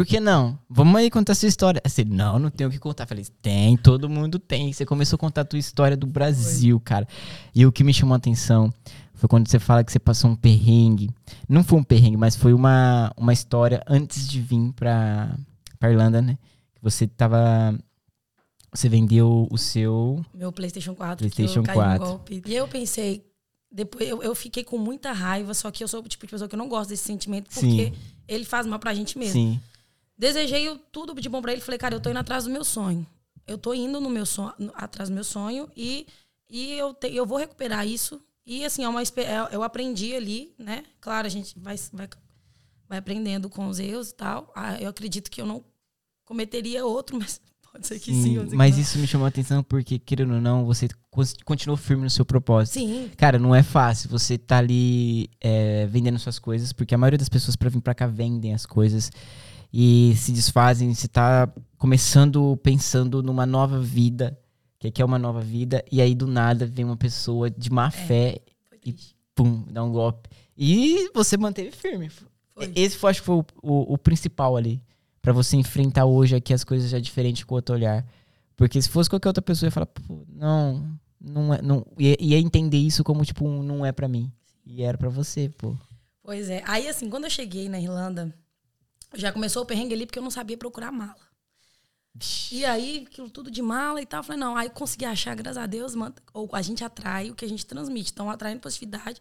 por 0.00 0.06
que 0.06 0.18
não? 0.18 0.58
Vamos 0.66 0.96
aí 0.96 1.10
contar 1.10 1.34
sua 1.34 1.46
história. 1.46 1.78
Assim, 1.84 2.04
não, 2.04 2.38
não 2.38 2.48
tenho 2.48 2.70
o 2.70 2.72
que 2.72 2.78
contar. 2.78 3.04
Eu 3.04 3.08
falei, 3.08 3.26
tem, 3.42 3.76
todo 3.76 4.08
mundo 4.08 4.38
tem. 4.38 4.72
Você 4.72 4.86
começou 4.86 5.16
a 5.16 5.18
contar 5.18 5.42
a 5.42 5.44
tua 5.44 5.58
história 5.58 5.94
do 5.94 6.06
Brasil, 6.06 6.78
foi. 6.78 6.84
cara. 6.84 7.08
E 7.54 7.66
o 7.66 7.70
que 7.70 7.84
me 7.84 7.92
chamou 7.92 8.14
a 8.14 8.16
atenção 8.16 8.72
foi 9.12 9.28
quando 9.28 9.46
você 9.46 9.58
fala 9.58 9.84
que 9.84 9.92
você 9.92 9.98
passou 9.98 10.30
um 10.30 10.36
perrengue. 10.36 11.10
Não 11.46 11.62
foi 11.62 11.78
um 11.78 11.84
perrengue, 11.84 12.16
mas 12.16 12.34
foi 12.34 12.54
uma, 12.54 13.12
uma 13.14 13.34
história 13.34 13.84
antes 13.86 14.26
de 14.26 14.40
vir 14.40 14.72
pra, 14.72 15.36
pra 15.78 15.90
Irlanda, 15.90 16.22
né? 16.22 16.38
Que 16.74 16.82
você 16.82 17.06
tava 17.06 17.78
você 18.72 18.88
vendeu 18.88 19.48
o 19.50 19.58
seu. 19.58 20.24
Meu 20.32 20.50
PlayStation 20.50 20.94
4. 20.94 21.18
PlayStation 21.18 21.62
que 21.62 21.70
eu 21.70 21.74
4. 21.74 22.06
golpe. 22.06 22.42
E 22.46 22.54
eu 22.54 22.66
pensei, 22.66 23.22
depois 23.70 24.08
eu, 24.08 24.22
eu 24.22 24.34
fiquei 24.34 24.64
com 24.64 24.78
muita 24.78 25.12
raiva, 25.12 25.52
só 25.52 25.70
que 25.70 25.84
eu 25.84 25.88
sou 25.88 26.00
o 26.00 26.08
tipo 26.08 26.24
de 26.24 26.30
pessoa 26.30 26.48
que 26.48 26.54
eu 26.54 26.58
não 26.58 26.70
gosto 26.70 26.88
desse 26.88 27.04
sentimento, 27.04 27.50
porque 27.50 27.90
Sim. 27.90 27.92
ele 28.26 28.46
faz 28.46 28.66
mal 28.66 28.78
pra 28.78 28.94
gente 28.94 29.18
mesmo. 29.18 29.34
Sim. 29.34 29.60
Desejei 30.20 30.78
tudo 30.92 31.18
de 31.18 31.30
bom 31.30 31.40
pra 31.40 31.50
ele. 31.50 31.62
Falei, 31.62 31.78
cara, 31.78 31.94
eu 31.94 32.00
tô 32.00 32.10
indo 32.10 32.18
atrás 32.18 32.44
do 32.44 32.50
meu 32.50 32.62
sonho. 32.62 33.06
Eu 33.46 33.56
tô 33.56 33.72
indo 33.72 33.98
no 34.02 34.10
meu 34.10 34.26
sonho, 34.26 34.54
atrás 34.74 35.08
do 35.08 35.14
meu 35.14 35.24
sonho 35.24 35.66
e, 35.74 36.06
e 36.46 36.74
eu, 36.74 36.92
te, 36.92 37.08
eu 37.08 37.24
vou 37.24 37.38
recuperar 37.38 37.86
isso. 37.86 38.20
E 38.44 38.62
assim, 38.62 38.84
é 38.84 38.88
uma, 38.88 39.00
é, 39.00 39.48
eu 39.50 39.62
aprendi 39.62 40.14
ali, 40.14 40.54
né? 40.58 40.84
Claro, 41.00 41.26
a 41.26 41.30
gente 41.30 41.58
vai, 41.58 41.74
vai, 41.90 42.06
vai 42.86 42.98
aprendendo 42.98 43.48
com 43.48 43.66
os 43.66 43.78
erros 43.78 44.10
e 44.10 44.14
tal. 44.14 44.52
Ah, 44.54 44.78
eu 44.78 44.90
acredito 44.90 45.30
que 45.30 45.40
eu 45.40 45.46
não 45.46 45.64
cometeria 46.26 46.84
outro, 46.84 47.16
mas 47.18 47.40
Pode 47.72 47.86
ser 47.86 48.00
que 48.00 48.12
sim. 48.12 48.48
sim 48.48 48.56
mas 48.56 48.74
que 48.74 48.80
isso 48.80 48.98
me 48.98 49.06
chamou 49.06 49.24
a 49.24 49.28
atenção 49.28 49.62
porque, 49.62 49.98
querendo 49.98 50.34
ou 50.34 50.40
não, 50.40 50.66
você 50.66 50.88
continuou 51.44 51.76
firme 51.76 52.02
no 52.02 52.10
seu 52.10 52.26
propósito. 52.26 52.74
Sim. 52.74 53.10
Cara, 53.16 53.38
não 53.38 53.54
é 53.54 53.62
fácil 53.62 54.10
você 54.10 54.36
tá 54.36 54.58
ali 54.58 55.30
é, 55.40 55.86
vendendo 55.86 56.18
suas 56.18 56.38
coisas, 56.38 56.72
porque 56.72 56.94
a 56.94 56.98
maioria 56.98 57.16
das 57.16 57.28
pessoas 57.28 57.56
para 57.56 57.70
vir 57.70 57.80
para 57.80 57.94
cá 57.94 58.06
vendem 58.08 58.52
as 58.52 58.66
coisas 58.66 59.10
e 59.72 60.14
se 60.16 60.32
desfazem. 60.32 60.92
Você 60.94 61.08
tá 61.08 61.52
começando 61.78 62.56
pensando 62.62 63.22
numa 63.22 63.46
nova 63.46 63.80
vida, 63.80 64.38
que 64.78 65.00
é 65.00 65.04
uma 65.04 65.18
nova 65.18 65.40
vida, 65.40 65.84
e 65.90 66.00
aí 66.00 66.14
do 66.14 66.26
nada 66.26 66.66
vem 66.66 66.84
uma 66.84 66.96
pessoa 66.96 67.50
de 67.50 67.70
má 67.70 67.88
é, 67.88 67.90
fé 67.90 68.40
e 68.84 68.94
pum, 69.34 69.64
dá 69.70 69.82
um 69.84 69.92
golpe. 69.92 70.28
E 70.56 71.10
você 71.14 71.36
manteve 71.36 71.70
firme. 71.70 72.10
Foi. 72.54 72.72
Esse 72.74 72.96
foi, 72.96 73.10
acho 73.10 73.20
que 73.20 73.26
foi 73.26 73.36
o, 73.36 73.44
o, 73.62 73.94
o 73.94 73.98
principal 73.98 74.56
ali 74.56 74.82
para 75.22 75.32
você 75.32 75.56
enfrentar 75.56 76.04
hoje 76.06 76.34
aqui 76.34 76.52
as 76.52 76.64
coisas 76.64 76.90
já 76.90 76.98
diferente 76.98 77.44
com 77.44 77.54
outro 77.54 77.74
olhar. 77.74 78.06
Porque 78.56 78.80
se 78.80 78.88
fosse 78.88 79.08
qualquer 79.08 79.28
outra 79.28 79.42
pessoa, 79.42 79.68
ia 79.68 79.70
falar, 79.70 79.86
pô, 79.86 80.24
não, 80.28 80.98
não 81.20 81.54
é, 81.54 81.62
não, 81.62 81.86
ia, 81.98 82.16
ia 82.20 82.38
entender 82.38 82.78
isso 82.78 83.02
como, 83.02 83.24
tipo, 83.24 83.46
um, 83.46 83.62
não 83.62 83.84
é 83.84 83.92
para 83.92 84.08
mim. 84.08 84.30
E 84.66 84.82
era 84.82 84.98
para 84.98 85.08
você, 85.08 85.48
pô. 85.48 85.74
Pois 86.22 86.48
é. 86.50 86.62
Aí, 86.66 86.86
assim, 86.88 87.08
quando 87.08 87.24
eu 87.24 87.30
cheguei 87.30 87.68
na 87.68 87.80
Irlanda, 87.80 88.34
já 89.14 89.32
começou 89.32 89.62
o 89.62 89.66
perrengue 89.66 89.94
ali 89.94 90.06
porque 90.06 90.18
eu 90.18 90.22
não 90.22 90.30
sabia 90.30 90.56
procurar 90.56 90.92
mala. 90.92 91.30
E 92.50 92.64
aí, 92.64 93.06
aquilo 93.06 93.30
tudo 93.30 93.50
de 93.50 93.62
mala 93.62 94.02
e 94.02 94.06
tal. 94.06 94.20
Eu 94.20 94.24
falei, 94.24 94.40
não, 94.40 94.56
aí 94.56 94.68
consegui 94.68 95.04
achar, 95.04 95.34
graças 95.34 95.56
a 95.56 95.66
Deus, 95.66 95.94
mano, 95.94 96.14
ou 96.34 96.48
a 96.52 96.60
gente 96.60 96.82
atrai 96.82 97.30
o 97.30 97.34
que 97.34 97.44
a 97.44 97.48
gente 97.48 97.64
transmite. 97.64 98.10
Então, 98.12 98.28
atraindo 98.28 98.60
positividade. 98.60 99.20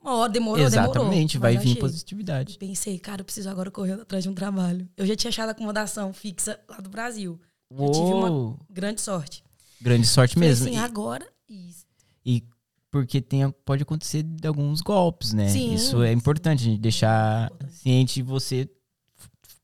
Uma 0.00 0.16
hora 0.16 0.32
demorou, 0.32 0.64
Exatamente, 0.64 1.38
demorou, 1.38 1.54
vai 1.54 1.64
vir 1.64 1.78
positividade. 1.78 2.58
Pensei, 2.58 2.98
cara, 2.98 3.20
eu 3.20 3.24
preciso 3.24 3.48
agora 3.48 3.70
correr 3.70 3.92
atrás 3.92 4.24
de 4.24 4.30
um 4.30 4.34
trabalho. 4.34 4.88
Eu 4.96 5.06
já 5.06 5.14
tinha 5.14 5.28
achado 5.28 5.50
acomodação 5.50 6.12
fixa 6.12 6.58
lá 6.68 6.78
do 6.78 6.90
Brasil. 6.90 7.40
Uou. 7.70 7.86
Eu 7.86 7.92
tive 7.92 8.12
uma 8.12 8.58
grande 8.68 9.00
sorte. 9.00 9.44
Grande 9.80 10.06
sorte 10.06 10.34
Falei 10.34 10.48
mesmo. 10.48 10.66
Assim, 10.66 10.76
e, 10.76 10.78
agora 10.78 11.26
isso. 11.48 11.86
E 12.24 12.44
porque 12.90 13.20
tem, 13.20 13.48
pode 13.64 13.82
acontecer 13.82 14.24
alguns 14.44 14.80
golpes, 14.80 15.32
né? 15.32 15.48
Sim, 15.48 15.72
isso 15.72 16.02
é 16.02 16.12
importante, 16.12 16.60
a 16.60 16.64
gente 16.64 16.80
deixar 16.80 17.46
importante. 17.46 17.72
ciente 17.74 18.22
você. 18.22 18.68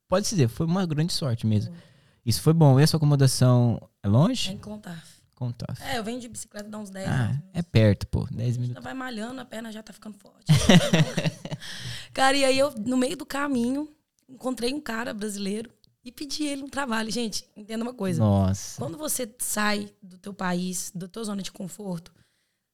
Pode 0.08 0.26
se 0.26 0.34
dizer, 0.34 0.48
foi 0.48 0.66
uma 0.66 0.86
grande 0.86 1.12
sorte 1.12 1.46
mesmo. 1.46 1.74
Isso 2.24 2.40
foi 2.42 2.52
bom. 2.52 2.78
E 2.80 2.82
a 2.82 2.86
sua 2.86 2.96
acomodação 2.96 3.80
é 4.02 4.08
longe? 4.08 4.50
É 4.50 4.52
em 4.52 4.58
contar. 4.58 5.04
Contar. 5.34 5.76
É, 5.80 5.98
eu 5.98 6.02
venho 6.04 6.18
de 6.18 6.28
bicicleta 6.28 6.68
dá 6.68 6.78
uns 6.78 6.90
10 6.90 7.08
Ah, 7.08 7.26
minutos. 7.28 7.48
é 7.52 7.62
perto, 7.62 8.06
pô. 8.08 8.26
10 8.30 8.56
minutos. 8.56 8.82
vai 8.82 8.92
malhando, 8.94 9.40
a 9.40 9.44
perna 9.44 9.70
já 9.70 9.82
tá 9.82 9.92
ficando 9.92 10.18
forte. 10.18 10.46
cara, 12.12 12.36
e 12.36 12.44
aí 12.44 12.58
eu, 12.58 12.72
no 12.72 12.96
meio 12.96 13.16
do 13.16 13.24
caminho, 13.26 13.88
encontrei 14.28 14.72
um 14.74 14.80
cara 14.80 15.14
brasileiro 15.14 15.70
e 16.04 16.10
pedi 16.10 16.44
ele 16.44 16.62
um 16.62 16.68
trabalho. 16.68 17.10
Gente, 17.10 17.44
entenda 17.56 17.84
uma 17.84 17.94
coisa. 17.94 18.20
Nossa. 18.20 18.80
Quando 18.80 18.98
você 18.98 19.32
sai 19.38 19.88
do 20.02 20.18
teu 20.18 20.34
país, 20.34 20.90
da 20.94 21.06
tua 21.06 21.24
zona 21.24 21.42
de 21.42 21.52
conforto, 21.52 22.12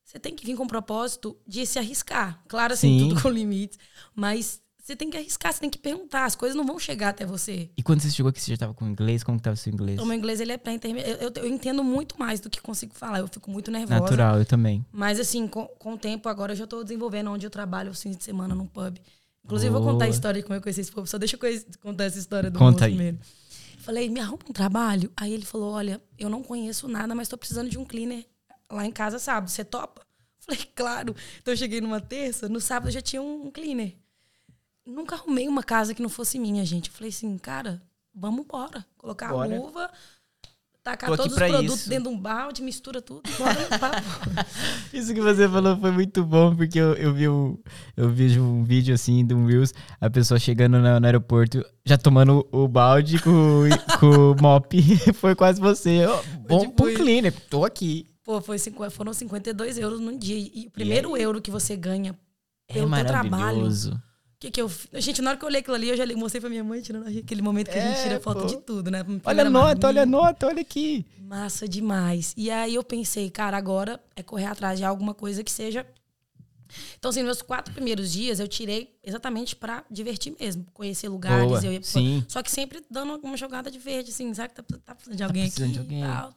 você 0.05 0.19
tem 0.19 0.35
que 0.35 0.47
vir 0.47 0.57
com 0.57 0.65
o 0.65 0.69
propósito 0.69 1.37
de 1.47 1.67
se 1.67 1.79
arriscar. 1.79 2.43
Claro, 2.49 2.73
assim, 2.75 2.99
Sim. 3.01 3.09
tudo 3.09 3.21
com 3.23 3.29
limites. 3.29 3.79
Mas 4.15 4.61
você 4.85 4.95
tem 4.95 5.09
que 5.09 5.17
arriscar, 5.17 5.51
você 5.51 5.61
tem 5.61 5.71
que 5.71 5.79
perguntar. 5.79 6.27
As 6.27 6.37
coisas 6.37 6.55
não 6.55 6.67
vão 6.67 6.79
chegar 6.79 7.09
até 7.09 7.25
você. 7.25 7.71
E 7.75 7.83
quando 7.83 8.03
você 8.03 8.11
chegou 8.11 8.29
aqui, 8.29 8.39
você 8.39 8.51
já 8.51 8.55
estava 8.55 8.75
com 8.75 8.87
inglês? 8.87 9.25
Como 9.25 9.39
estava 9.39 9.55
o 9.55 9.57
seu 9.57 9.73
inglês? 9.73 9.99
O 9.99 10.05
meu 10.05 10.15
inglês, 10.15 10.43
ele 10.43 10.53
é 10.53 10.59
pré-intermediário. 10.59 11.23
Eu, 11.23 11.33
eu, 11.35 11.43
eu, 11.43 11.49
entendo 11.49 11.83
muito 11.83 12.19
mais 12.19 12.39
do 12.39 12.51
que 12.51 12.61
consigo 12.61 12.93
falar. 12.95 13.21
Eu 13.21 13.27
fico 13.27 13.51
muito 13.51 13.71
nervosa. 13.71 13.99
Natural, 13.99 14.39
eu 14.39 14.45
também. 14.45 14.85
Mas, 14.93 15.19
assim, 15.19 15.49
com, 15.49 15.65
com 15.79 15.95
o 15.95 15.99
tempo, 15.99 16.29
agora 16.29 16.53
eu 16.53 16.57
já 16.57 16.65
estou 16.65 16.85
desenvolvendo 16.85 17.31
onde 17.31 17.47
eu 17.47 17.51
trabalho 17.51 17.91
os 17.91 18.03
fins 18.03 18.15
de 18.15 18.23
semana 18.23 18.55
num 18.55 18.67
pub. 18.67 18.99
Inclusive, 19.43 19.71
Boa. 19.71 19.81
eu 19.81 19.85
vou 19.85 19.93
contar 19.95 20.05
a 20.05 20.09
história 20.09 20.43
de 20.43 20.47
como 20.47 20.55
eu 20.55 20.61
conheci 20.61 20.83
esse 20.83 20.93
povo. 20.93 21.07
Só 21.07 21.17
deixa 21.17 21.39
eu 21.41 21.65
contar 21.81 22.05
essa 22.05 22.19
história 22.19 22.51
do 22.51 22.59
Conta 22.59 22.85
aí. 22.85 22.93
primeiro. 22.93 23.19
Falei, 23.79 24.11
me 24.11 24.21
arruma 24.21 24.43
um 24.47 24.53
trabalho? 24.53 25.11
Aí 25.17 25.33
ele 25.33 25.47
falou, 25.47 25.73
olha, 25.73 25.99
eu 26.19 26.29
não 26.29 26.43
conheço 26.43 26.89
nada, 26.89 27.15
mas 27.15 27.25
estou 27.25 27.39
precisando 27.39 27.71
de 27.71 27.79
um 27.79 27.87
cleaner 27.87 28.27
lá 28.71 28.85
em 28.85 28.93
casa 28.93 29.19
sábado. 29.19 29.51
Você 29.51 29.65
topa? 29.65 30.03
Falei, 30.45 30.61
claro. 30.77 31.17
Então, 31.41 31.55
eu 31.55 31.57
cheguei 31.57 31.81
numa 31.81 32.03
terça, 32.03 32.51
no 32.51 32.61
sábado 32.61 32.91
já 32.91 33.01
tinha 33.01 33.23
um 33.23 33.51
cleaner 33.51 33.95
nunca 34.87 35.17
arrumei 35.17 35.49
uma 35.49 35.63
casa 35.63 35.95
que 35.95 36.03
não 36.03 36.09
fosse 36.09 36.39
minha, 36.39 36.65
gente. 36.65 36.89
Eu 36.89 36.95
falei 36.95 37.11
assim, 37.11 37.37
cara, 37.39 37.83
vamos 38.15 38.45
embora. 38.45 38.85
Colocar 38.97 39.29
Bora. 39.29 39.55
a 39.55 39.59
luva, 39.59 39.91
tacar 40.83 41.11
todos 41.17 41.33
os 41.33 41.35
produtos 41.35 41.81
isso. 41.81 41.89
dentro 41.89 42.11
de 42.11 42.17
um 42.17 42.19
balde, 42.19 42.63
mistura 42.63 43.01
tudo, 43.01 43.23
bora 43.39 44.05
Isso 44.93 45.15
que 45.15 45.21
você 45.21 45.49
falou 45.49 45.77
foi 45.79 45.91
muito 45.91 46.23
bom, 46.23 46.55
porque 46.55 46.79
eu, 46.79 46.93
eu 46.95 47.15
vi 47.15 47.29
um, 47.29 47.59
eu 47.97 48.11
vi 48.11 48.39
um 48.39 48.63
vídeo 48.63 48.95
assim 48.95 49.27
um 49.33 49.47
Reels, 49.47 49.73
a 49.99 50.11
pessoa 50.11 50.39
chegando 50.39 50.79
no, 50.79 51.01
no 51.01 51.07
aeroporto, 51.07 51.65
já 51.85 51.97
tomando 51.97 52.47
o 52.53 52.69
balde 52.69 53.19
com, 53.21 53.63
com 53.99 54.33
o 54.33 54.37
mop. 54.41 54.81
foi 55.15 55.35
quase 55.35 55.61
você. 55.61 56.07
Oh, 56.07 56.39
bom 56.41 56.61
tipo, 56.61 56.75
pro 56.75 56.95
cleaner, 56.95 57.33
tô 57.49 57.65
aqui. 57.65 58.07
Pô, 58.23 58.41
foi, 58.41 58.59
foram 58.91 59.13
52 59.13 59.79
euros 59.79 60.01
num 60.01 60.17
dia. 60.17 60.37
E 60.37 60.67
o 60.67 60.71
primeiro 60.71 61.15
euro 61.17 61.43
que 61.43 61.51
você 61.51 61.77
ganha 61.77 62.17
é 62.69 62.75
pelo 62.75 62.95
é 62.95 62.99
teu 63.03 63.07
trabalho 63.07 63.69
que, 64.45 64.51
que 64.51 64.61
eu. 64.61 64.71
Gente, 64.95 65.23
na 65.23 65.31
hora 65.31 65.39
que 65.39 65.45
eu 65.45 65.49
olhei 65.49 65.61
aquilo 65.61 65.75
ali, 65.75 65.89
eu 65.89 65.97
já 65.97 66.07
mostrei 66.17 66.41
pra 66.41 66.51
minha 66.51 66.65
mãe, 66.65 66.81
tirando 66.81 67.07
aquele 67.07 67.43
momento 67.43 67.71
que 67.71 67.79
é, 67.79 67.83
a 67.83 67.89
gente 67.89 68.03
tira 68.03 68.21
foto 68.21 68.43
pô. 68.43 68.47
de 68.47 68.57
tudo, 68.59 68.91
né? 68.91 69.05
Olha 69.25 69.47
a 69.47 69.51
nota, 69.51 69.87
olha 69.87 70.03
a 70.03 70.07
nota, 70.07 70.47
olha 70.47 70.61
aqui. 70.61 71.07
Massa 71.19 71.67
demais. 71.67 72.35
E 72.37 72.51
aí 72.51 72.75
eu 72.75 72.85
pensei, 72.85 73.31
cara, 73.31 73.57
agora 73.57 74.01
é 74.15 74.23
correr 74.23 74.47
atrás 74.47 74.79
de 74.79 74.85
alguma 74.85 75.15
coisa 75.15 75.43
que 75.43 75.51
seja. 75.51 75.87
Então, 76.99 77.11
assim, 77.11 77.23
meus 77.23 77.41
quatro 77.41 77.73
primeiros 77.73 78.13
dias 78.13 78.41
eu 78.41 78.49
tirei 78.49 78.99
exatamente 79.03 79.55
para 79.55 79.85
divertir 79.91 80.35
mesmo, 80.39 80.67
conhecer 80.73 81.09
lugares. 81.09 81.47
Boa, 81.47 81.65
eu, 81.65 81.83
sim. 81.83 82.25
Só 82.29 82.43
que 82.43 82.51
sempre 82.51 82.83
dando 82.91 83.21
uma 83.23 83.37
jogada 83.37 83.71
de 83.71 83.79
verde, 83.79 84.11
assim, 84.11 84.33
sabe 84.35 84.53
que 84.53 84.63
tá, 84.63 84.79
tá 84.85 84.95
precisando 84.95 85.17
de 85.17 85.23
tá 85.23 85.27
alguém 85.27 85.49
tá 85.49 85.55
precisando 85.55 85.81
aqui. 85.81 85.89
De 85.89 85.95
alguém. 85.95 86.01
E, 86.01 86.07
tal. 86.07 86.35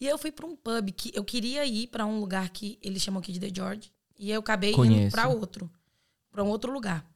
e 0.00 0.06
eu 0.06 0.18
fui 0.18 0.32
para 0.32 0.46
um 0.46 0.56
pub 0.56 0.90
que 0.90 1.12
eu 1.14 1.24
queria 1.24 1.64
ir 1.64 1.86
para 1.86 2.04
um 2.04 2.18
lugar 2.18 2.48
que 2.50 2.78
eles 2.82 3.00
chamam 3.02 3.20
aqui 3.20 3.32
de 3.32 3.38
The 3.38 3.50
George. 3.54 3.92
E 4.18 4.30
eu 4.30 4.40
acabei 4.40 4.72
Conheço. 4.72 5.02
indo 5.02 5.10
para 5.10 5.28
outro, 5.28 5.70
para 6.30 6.42
um 6.42 6.48
outro 6.48 6.72
lugar 6.72 7.06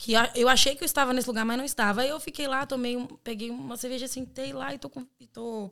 que 0.00 0.14
eu 0.34 0.48
achei 0.48 0.74
que 0.74 0.82
eu 0.82 0.86
estava 0.86 1.12
nesse 1.12 1.28
lugar, 1.28 1.44
mas 1.44 1.58
não 1.58 1.64
estava. 1.64 2.00
Aí 2.00 2.08
eu 2.08 2.18
fiquei 2.18 2.48
lá, 2.48 2.64
tomei 2.64 2.96
um, 2.96 3.06
peguei 3.06 3.50
uma 3.50 3.76
cerveja, 3.76 4.08
sentei 4.08 4.50
lá 4.50 4.72
e 4.72 4.78
tô, 4.78 4.90
e 5.20 5.26
tô 5.26 5.70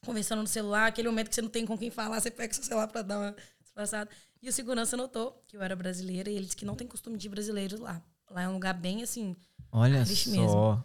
conversando 0.00 0.40
no 0.40 0.48
celular, 0.48 0.86
aquele 0.86 1.08
momento 1.08 1.28
que 1.28 1.34
você 1.34 1.42
não 1.42 1.50
tem 1.50 1.66
com 1.66 1.76
quem 1.76 1.90
falar, 1.90 2.18
você 2.18 2.30
pega 2.30 2.54
seu 2.54 2.64
celular 2.64 2.88
para 2.88 3.02
dar 3.02 3.18
uma 3.18 3.36
disfarçada. 3.60 4.08
E 4.40 4.48
o 4.48 4.52
segurança 4.52 4.96
notou 4.96 5.44
que 5.46 5.58
eu 5.58 5.62
era 5.62 5.76
brasileira 5.76 6.30
e 6.30 6.36
ele 6.36 6.46
disse 6.46 6.56
que 6.56 6.64
não 6.64 6.74
tem 6.74 6.86
costume 6.86 7.18
de 7.18 7.28
brasileiros 7.28 7.80
lá. 7.80 8.02
Lá 8.30 8.44
é 8.44 8.48
um 8.48 8.54
lugar 8.54 8.72
bem 8.72 9.02
assim. 9.02 9.36
Olha 9.70 10.06
só. 10.06 10.30
mesmo. 10.30 10.84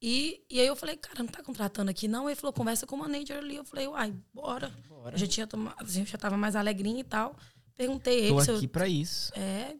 E, 0.00 0.42
e 0.48 0.60
aí 0.60 0.66
eu 0.66 0.76
falei, 0.76 0.96
cara, 0.96 1.22
não 1.22 1.30
tá 1.30 1.42
contratando 1.42 1.90
aqui, 1.90 2.08
não? 2.08 2.26
Ele 2.26 2.36
falou, 2.36 2.54
conversa 2.54 2.86
com 2.86 2.96
o 2.96 3.00
manager 3.00 3.36
ali. 3.36 3.56
Eu 3.56 3.64
falei, 3.66 3.86
uai, 3.86 4.14
bora. 4.32 4.72
Eu 5.12 5.18
já 5.18 5.26
tinha 5.26 5.46
tomado, 5.46 5.76
eu 5.82 6.06
já 6.06 6.16
tava 6.16 6.38
mais 6.38 6.56
alegrinha 6.56 7.00
e 7.00 7.04
tal. 7.04 7.36
Perguntei 7.76 8.20
ele 8.20 8.28
Tô 8.30 8.40
se 8.40 8.50
eu, 8.50 8.56
aqui 8.56 8.66
pra 8.66 8.88
isso. 8.88 9.30
É. 9.38 9.76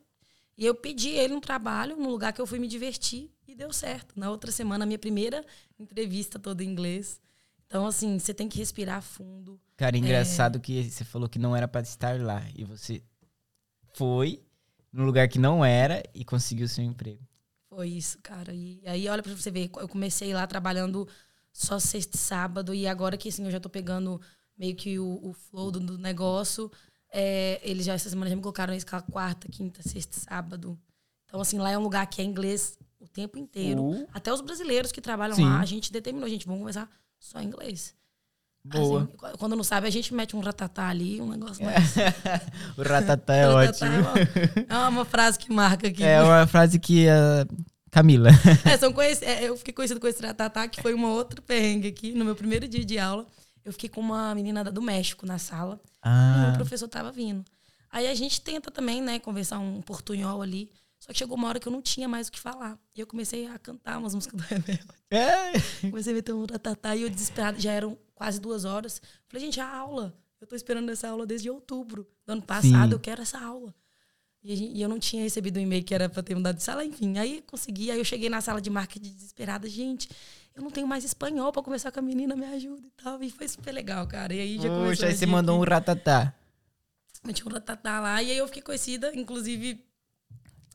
E 0.59 0.67
eu 0.67 0.75
pedi 0.75 1.11
ele 1.11 1.33
um 1.35 1.41
trabalho 1.41 1.97
num 1.97 2.11
lugar 2.11 2.33
que 2.33 2.41
eu 2.41 2.47
fui 2.47 2.59
me 2.59 2.67
divertir 2.67 3.31
e 3.47 3.55
deu 3.55 3.73
certo. 3.73 4.19
Na 4.19 4.29
outra 4.29 4.51
semana, 4.51 4.83
a 4.83 4.87
minha 4.87 4.99
primeira 4.99 5.45
entrevista 5.79 6.37
toda 6.37 6.65
em 6.65 6.69
inglês. 6.69 7.21
Então, 7.69 7.87
assim, 7.87 8.19
você 8.19 8.35
tem 8.35 8.49
que 8.49 8.59
respirar 8.59 9.01
fundo. 9.01 9.61
Cara, 9.77 9.97
engraçado 9.97 10.59
que 10.59 10.91
você 10.91 11.05
falou 11.05 11.29
que 11.29 11.39
não 11.39 11.55
era 11.55 11.69
pra 11.69 11.81
estar 11.81 12.21
lá. 12.21 12.43
E 12.57 12.65
você 12.65 13.01
foi 13.95 14.43
no 14.93 15.05
lugar 15.05 15.29
que 15.29 15.39
não 15.39 15.65
era 15.65 16.03
e 16.13 16.25
conseguiu 16.25 16.67
seu 16.67 16.83
emprego. 16.83 17.23
Foi 17.69 17.91
isso, 17.91 18.19
cara. 18.21 18.53
E 18.53 18.83
aí, 18.85 19.09
olha 19.09 19.23
pra 19.23 19.33
você 19.33 19.53
ver, 19.53 19.71
eu 19.77 19.89
comecei 19.89 20.35
lá 20.35 20.45
trabalhando 20.45 21.07
só 21.53 21.79
sexta 21.79 22.17
e 22.17 22.21
sábado, 22.21 22.75
e 22.75 22.87
agora 22.87 23.17
que 23.17 23.29
assim, 23.29 23.45
eu 23.45 23.51
já 23.51 23.61
tô 23.61 23.69
pegando 23.69 24.21
meio 24.57 24.75
que 24.75 24.99
o, 24.99 25.21
o 25.23 25.33
flow 25.33 25.71
do, 25.71 25.79
do 25.79 25.99
negócio, 25.99 26.71
é, 27.13 27.61
eles 27.63 27.85
já 27.87 27.95
essa 27.95 28.09
semana 28.11 28.29
já 28.31 28.37
me 28.37 28.43
colocaram 28.43 28.73
na 28.73 28.77
escala 28.77 29.03
quarta, 29.03 29.49
quinta, 29.49 29.83
sexta 29.83 30.19
sábado. 30.21 30.79
Então, 31.27 31.41
assim, 31.41 31.59
lá 31.59 31.71
é 31.71 31.79
um 31.79 31.83
lugar 31.83 32.07
que 32.07 32.21
é 32.21 32.25
inglês 32.25 32.79
o 33.01 33.07
tempo 33.07 33.39
inteiro. 33.39 33.83
Uh. 33.83 34.09
Até 34.13 34.33
os 34.33 34.41
brasileiros 34.41 34.91
que 34.93 35.01
trabalham 35.01 35.37
Sim. 35.37 35.45
lá, 35.45 35.61
a 35.61 35.65
gente 35.65 35.93
determinou, 35.93 36.29
gente, 36.29 36.47
vamos 36.47 36.61
conversar 36.61 36.89
só 37.19 37.41
inglês. 37.41 37.95
Boa. 38.65 39.03
Assim, 39.05 39.13
qu- 39.17 39.39
quando 39.39 39.57
não 39.57 39.63
sabe, 39.65 39.87
a 39.87 39.91
gente 39.91 40.13
mete 40.13 40.35
um 40.37 40.41
ratatá 40.41 40.89
ali, 40.89 41.21
um 41.21 41.29
negócio 41.31 41.65
mais. 41.65 41.95
o 42.77 42.83
ratatá 42.83 43.35
é 43.35 43.45
Ratatá 43.47 43.87
ótimo. 43.87 43.91
É 44.69 44.75
uma, 44.75 44.87
é 44.87 44.89
uma 44.89 45.05
frase 45.05 45.39
que 45.39 45.53
marca 45.53 45.89
aqui. 45.89 46.03
É 46.03 46.21
uma 46.23 46.47
frase 46.47 46.79
que 46.79 47.09
a 47.09 47.47
Camila. 47.91 48.31
É, 48.65 48.77
são 48.77 48.93
conheci- 48.93 49.25
é, 49.25 49.45
eu 49.49 49.57
fiquei 49.57 49.73
conhecido 49.73 50.01
com 50.01 50.07
esse 50.07 50.19
tratatá, 50.19 50.69
que 50.69 50.83
foi 50.83 50.93
uma 50.93 51.09
outra 51.09 51.41
perrengue 51.41 51.89
aqui. 51.89 52.13
No 52.13 52.25
meu 52.25 52.35
primeiro 52.35 52.67
dia 52.69 52.85
de 52.85 52.99
aula, 52.99 53.27
eu 53.69 53.73
fiquei 53.73 53.89
com 53.89 54.01
uma 54.01 54.35
menina 54.35 54.65
do 54.65 54.81
México 54.83 55.25
na 55.27 55.39
sala. 55.39 55.81
E 55.85 55.89
o 55.89 56.01
Ah, 56.03 56.53
professor 56.57 56.89
tava 56.89 57.11
vindo. 57.13 57.45
Aí 57.91 58.07
a 58.07 58.15
gente 58.15 58.41
tenta 58.41 58.71
também, 58.71 59.01
né, 59.01 59.19
conversar 59.19 59.59
um 59.59 59.81
portunhol 59.81 60.43
ali. 60.43 60.71
Só 61.01 61.13
que 61.13 61.19
chegou 61.19 61.37
uma 61.37 61.47
hora 61.49 61.61
que 61.61 61.69
eu 61.69 61.73
não 61.73 61.81
tinha 61.81 62.09
mais 62.09 62.29
o 62.29 62.33
que 62.33 62.41
falar. 62.41 62.77
E 62.95 63.01
eu 63.01 63.07
comecei 63.07 63.47
a 63.47 63.59
cantar 63.59 63.99
umas 63.99 64.15
músicas 64.15 64.41
do 64.41 64.45
Rebelde. 64.49 64.81
é. 65.11 65.53
Comecei 65.89 66.13
a 66.13 66.17
meter 66.17 66.33
um 66.35 66.45
ratatá 66.45 66.97
e 66.97 67.03
eu 67.03 67.09
desesperada. 67.11 67.59
Já 67.61 67.73
eram 67.73 67.97
quase 68.15 68.41
duas 68.41 68.65
horas. 68.65 69.01
Falei, 69.29 69.47
gente, 69.47 69.61
a 69.61 69.69
aula. 69.69 70.13
Eu 70.41 70.47
tô 70.47 70.55
esperando 70.57 70.91
essa 70.91 71.09
aula 71.09 71.25
desde 71.27 71.49
outubro 71.51 72.07
do 72.27 72.33
ano 72.33 72.43
passado. 72.43 72.89
Sim. 72.89 72.93
Eu 72.93 72.99
quero 73.01 73.23
essa 73.23 73.39
aula. 73.39 73.75
E, 74.43 74.81
eu 74.81 74.89
não 74.89 74.99
tinha 74.99 75.23
recebido 75.23 75.57
o 75.57 75.61
e-mail 75.61 75.83
que 75.85 75.95
era 75.95 76.09
pra 76.09 76.23
ter 76.23 76.35
mudado 76.35 76.57
de 76.57 76.63
sala. 76.63 76.85
Enfim, 76.85 77.17
aí 77.19 77.43
consegui. 77.47 77.91
Aí 77.91 77.99
eu 77.99 78.05
cheguei 78.05 78.29
na 78.29 78.41
sala 78.41 78.61
de 78.61 78.69
marketing 78.71 79.13
desesperada. 79.13 79.69
Gente, 79.69 80.09
eu 80.59 80.65
não 80.65 80.71
tenho 80.73 80.89
mais 80.89 81.05
espanhol 81.05 81.53
pra 81.53 81.63
conversar 81.63 81.93
com 81.93 82.01
a 82.01 82.03
menina. 82.03 82.35
Me 82.35 82.45
ajuda 82.47 82.85
e 82.85 83.03
tal. 83.03 83.23
E 83.23 83.31
foi 83.31 83.47
super 83.47 83.73
legal, 83.73 84.07
cara. 84.09 84.35
E 84.35 84.41
aí 84.41 84.57
já 84.57 84.69
começou 84.69 84.89
Puxa, 84.89 85.07
aí 85.07 85.17
você 85.17 85.25
mandou 85.25 85.61
um 85.61 85.65
ratatá. 85.65 86.35
Meti 87.25 87.47
um 87.47 87.51
ratatá 87.51 88.01
lá. 88.01 88.21
E 88.21 88.33
aí 88.33 88.39
eu 88.39 88.47
fiquei 88.49 88.63
conhecida. 88.63 89.13
Inclusive, 89.15 89.85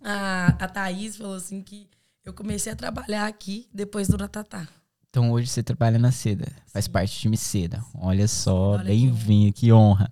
a, 0.02 0.56
a 0.58 0.68
Thaís 0.70 1.18
falou 1.18 1.36
assim 1.36 1.62
que 1.62 1.90
eu 2.24 2.34
comecei 2.34 2.72
a 2.72 2.76
trabalhar 2.78 3.28
aqui 3.28 3.68
depois 3.74 4.08
do 4.08 4.16
ratatá. 4.16 4.68
Então 5.10 5.32
hoje 5.32 5.48
você 5.48 5.62
trabalha 5.62 6.00
na 6.00 6.14
Seda. 6.14 6.48
Faz 6.68 6.88
parte 6.88 7.18
do 7.18 7.20
time 7.20 7.38
Seda. 7.38 7.84
Olha 7.96 8.28
só, 8.28 8.78
bem-vindo, 8.78 9.52
que 9.52 9.74
honra. 9.74 10.12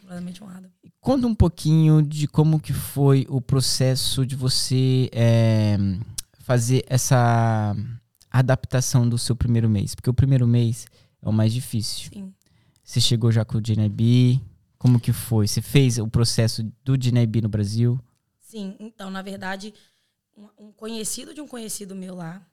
Completamente 0.00 0.42
honrada. 0.42 0.70
Conta 1.00 1.26
um 1.26 1.34
pouquinho 1.34 2.00
de 2.00 2.28
como 2.28 2.60
que 2.60 2.72
foi 2.72 3.26
o 3.28 3.40
processo 3.40 4.24
de 4.24 4.36
você 4.36 5.10
é, 5.12 5.76
fazer 6.44 6.84
essa 6.86 7.74
adaptação 8.30 9.08
do 9.08 9.18
seu 9.18 9.34
primeiro 9.34 9.68
mês. 9.68 9.94
Porque 9.94 10.10
o 10.10 10.14
primeiro 10.14 10.46
mês 10.46 10.86
é 11.22 11.28
o 11.28 11.32
mais 11.32 11.52
difícil. 11.52 12.10
Sim. 12.12 12.32
Você 12.82 13.00
chegou 13.00 13.30
já 13.30 13.44
com 13.44 13.58
o 13.58 13.60
JNB, 13.60 14.40
como 14.78 14.98
que 15.00 15.12
foi? 15.12 15.46
Você 15.46 15.60
fez 15.62 15.98
o 15.98 16.08
processo 16.08 16.62
do 16.84 16.96
JNB 16.96 17.40
no 17.42 17.48
Brasil? 17.48 18.00
Sim, 18.40 18.76
então, 18.80 19.10
na 19.10 19.22
verdade, 19.22 19.72
um, 20.58 20.72
conhecido 20.72 21.32
de 21.34 21.40
um 21.40 21.46
conhecido 21.46 21.94
meu 21.94 22.14
lá 22.14 22.44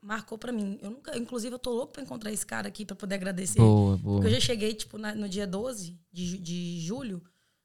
marcou 0.00 0.36
pra 0.36 0.52
mim. 0.52 0.78
Eu 0.82 0.90
nunca, 0.90 1.16
inclusive, 1.16 1.54
eu 1.54 1.58
tô 1.58 1.70
louco 1.72 1.94
pra 1.94 2.02
encontrar 2.02 2.30
esse 2.30 2.44
cara 2.44 2.68
aqui 2.68 2.84
pra 2.84 2.94
poder 2.94 3.14
agradecer. 3.14 3.58
Boa, 3.58 3.96
boa. 3.96 4.20
Porque 4.20 4.28
eu 4.28 4.38
já 4.38 4.46
cheguei, 4.46 4.74
tipo, 4.74 4.98
na- 4.98 5.14
no 5.14 5.28
dia 5.28 5.46
12 5.46 5.98
de, 6.12 6.38
de 6.38 6.80
julho. 6.80 7.22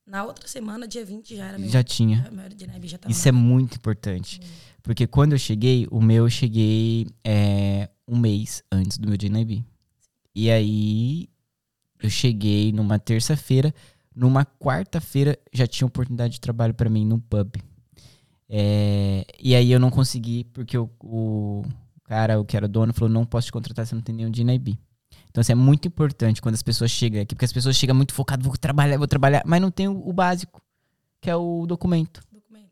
Na 0.09 0.25
outra 0.25 0.47
semana, 0.47 0.87
dia 0.87 1.05
20, 1.05 1.35
já 1.35 1.45
era 1.45 1.59
meu. 1.59 1.69
Já 1.69 1.83
tinha. 1.83 2.27
Airbnb 2.35 2.87
já 2.87 2.97
tava 2.97 3.11
Isso 3.11 3.29
é 3.29 3.31
muito 3.31 3.75
importante. 3.75 4.41
Porque 4.81 5.05
quando 5.05 5.33
eu 5.33 5.37
cheguei, 5.37 5.87
o 5.91 6.01
meu 6.01 6.25
eu 6.25 6.29
cheguei 6.31 7.05
é, 7.23 7.87
um 8.07 8.17
mês 8.17 8.63
antes 8.71 8.97
do 8.97 9.07
meu 9.07 9.15
JNB. 9.15 9.63
E 10.33 10.49
aí 10.49 11.29
eu 12.01 12.09
cheguei 12.09 12.71
numa 12.71 12.97
terça-feira, 12.97 13.71
numa 14.15 14.43
quarta-feira 14.43 15.37
já 15.53 15.67
tinha 15.67 15.85
oportunidade 15.85 16.33
de 16.33 16.41
trabalho 16.41 16.73
pra 16.73 16.89
mim 16.89 17.05
num 17.05 17.19
pub. 17.19 17.57
É, 18.49 19.23
e 19.39 19.53
aí 19.53 19.71
eu 19.71 19.79
não 19.79 19.91
consegui, 19.91 20.43
porque 20.45 20.75
o, 20.75 20.89
o 21.03 21.63
cara, 22.05 22.39
o 22.39 22.45
que 22.45 22.57
era 22.57 22.67
dono, 22.67 22.95
falou: 22.95 23.13
não 23.13 23.25
posso 23.25 23.45
te 23.45 23.51
contratar 23.51 23.85
se 23.85 23.93
não 23.93 24.01
tem 24.01 24.15
nenhum 24.15 24.31
JNB. 24.31 24.75
Então, 25.29 25.41
assim, 25.41 25.51
é 25.51 25.55
muito 25.55 25.87
importante 25.87 26.41
quando 26.41 26.55
as 26.55 26.63
pessoas 26.63 26.89
chegam 26.91 27.21
aqui, 27.21 27.35
porque 27.35 27.45
as 27.45 27.53
pessoas 27.53 27.75
chegam 27.75 27.95
muito 27.95 28.13
focadas, 28.13 28.45
vou 28.45 28.57
trabalhar, 28.57 28.97
vou 28.97 29.07
trabalhar, 29.07 29.43
mas 29.45 29.61
não 29.61 29.69
tem 29.69 29.87
o, 29.87 30.11
básico, 30.11 30.61
que 31.21 31.29
é 31.29 31.35
o 31.35 31.65
documento. 31.67 32.21
documento. 32.31 32.69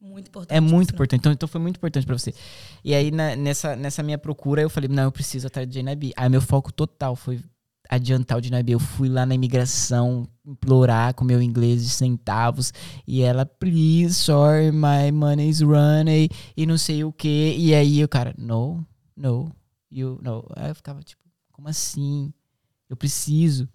Muito 0.00 0.28
importante. 0.28 0.56
É 0.56 0.60
muito 0.60 0.82
isso, 0.84 0.92
né? 0.92 0.94
importante. 0.96 1.20
Então, 1.20 1.32
então 1.32 1.48
foi 1.48 1.60
muito 1.60 1.76
importante 1.76 2.06
pra 2.06 2.16
você. 2.16 2.32
E 2.84 2.94
aí, 2.94 3.10
na- 3.10 3.34
nessa, 3.34 3.74
nessa 3.74 4.02
minha 4.02 4.16
procura, 4.16 4.62
eu 4.62 4.70
falei, 4.70 4.88
não, 4.88 5.02
eu 5.04 5.12
preciso 5.12 5.48
atrás 5.48 5.68
de 5.68 5.74
JNIB. 5.74 6.12
Aí 6.16 6.28
meu 6.28 6.40
foco 6.40 6.72
total 6.72 7.16
foi 7.16 7.40
adiantar 7.90 8.38
o 8.38 8.40
JNIB. 8.40 8.72
Eu 8.72 8.78
fui 8.78 9.08
lá 9.08 9.26
na 9.26 9.34
imigração 9.34 10.28
implorar 10.46 11.14
com 11.14 11.24
meu 11.24 11.42
inglês 11.42 11.82
de 11.82 11.90
centavos. 11.90 12.72
E 13.06 13.22
ela, 13.22 13.44
please, 13.44 14.14
sorry, 14.14 14.70
my 14.70 15.10
money's 15.12 15.60
running. 15.62 16.28
E 16.56 16.64
não 16.64 16.78
sei 16.78 17.02
o 17.02 17.12
quê. 17.12 17.56
E 17.58 17.74
aí 17.74 18.04
o 18.04 18.08
cara, 18.08 18.32
no, 18.38 18.84
no, 19.16 19.50
you, 19.90 20.18
no. 20.22 20.46
Aí 20.54 20.70
eu 20.70 20.74
ficava 20.76 21.02
tipo, 21.02 21.20
como 21.58 21.68
assim? 21.68 22.32
Eu 22.88 22.96
preciso. 22.96 23.68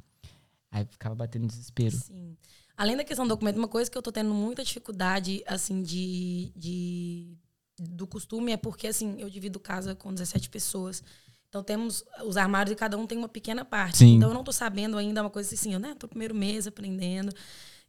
Aí 0.71 0.85
ficava 0.85 1.13
batendo 1.13 1.45
desespero. 1.45 1.97
Sim. 1.97 2.37
Além 2.77 2.95
da 2.95 3.03
questão 3.03 3.25
do 3.25 3.29
documento, 3.29 3.57
uma 3.57 3.67
coisa 3.67 3.91
que 3.91 3.97
eu 3.97 4.01
tô 4.01 4.09
tendo 4.09 4.33
muita 4.33 4.63
dificuldade, 4.63 5.43
assim, 5.45 5.83
de, 5.83 6.53
de 6.55 7.37
do 7.77 8.07
costume 8.07 8.53
é 8.53 8.57
porque, 8.57 8.87
assim, 8.87 9.19
eu 9.19 9.29
divido 9.29 9.59
casa 9.59 9.93
com 9.93 10.13
17 10.13 10.49
pessoas. 10.49 11.03
Então 11.49 11.61
temos 11.61 12.05
os 12.25 12.37
armários 12.37 12.71
e 12.71 12.75
cada 12.75 12.97
um 12.97 13.05
tem 13.05 13.17
uma 13.17 13.27
pequena 13.27 13.65
parte. 13.65 13.97
Sim. 13.97 14.15
Então 14.15 14.29
eu 14.29 14.33
não 14.33 14.45
tô 14.45 14.53
sabendo 14.53 14.97
ainda 14.97 15.21
uma 15.21 15.29
coisa 15.29 15.53
assim, 15.53 15.73
eu, 15.73 15.79
né? 15.79 15.93
Tô 15.99 16.07
no 16.07 16.11
primeiro 16.11 16.33
mês 16.33 16.65
aprendendo. 16.65 17.35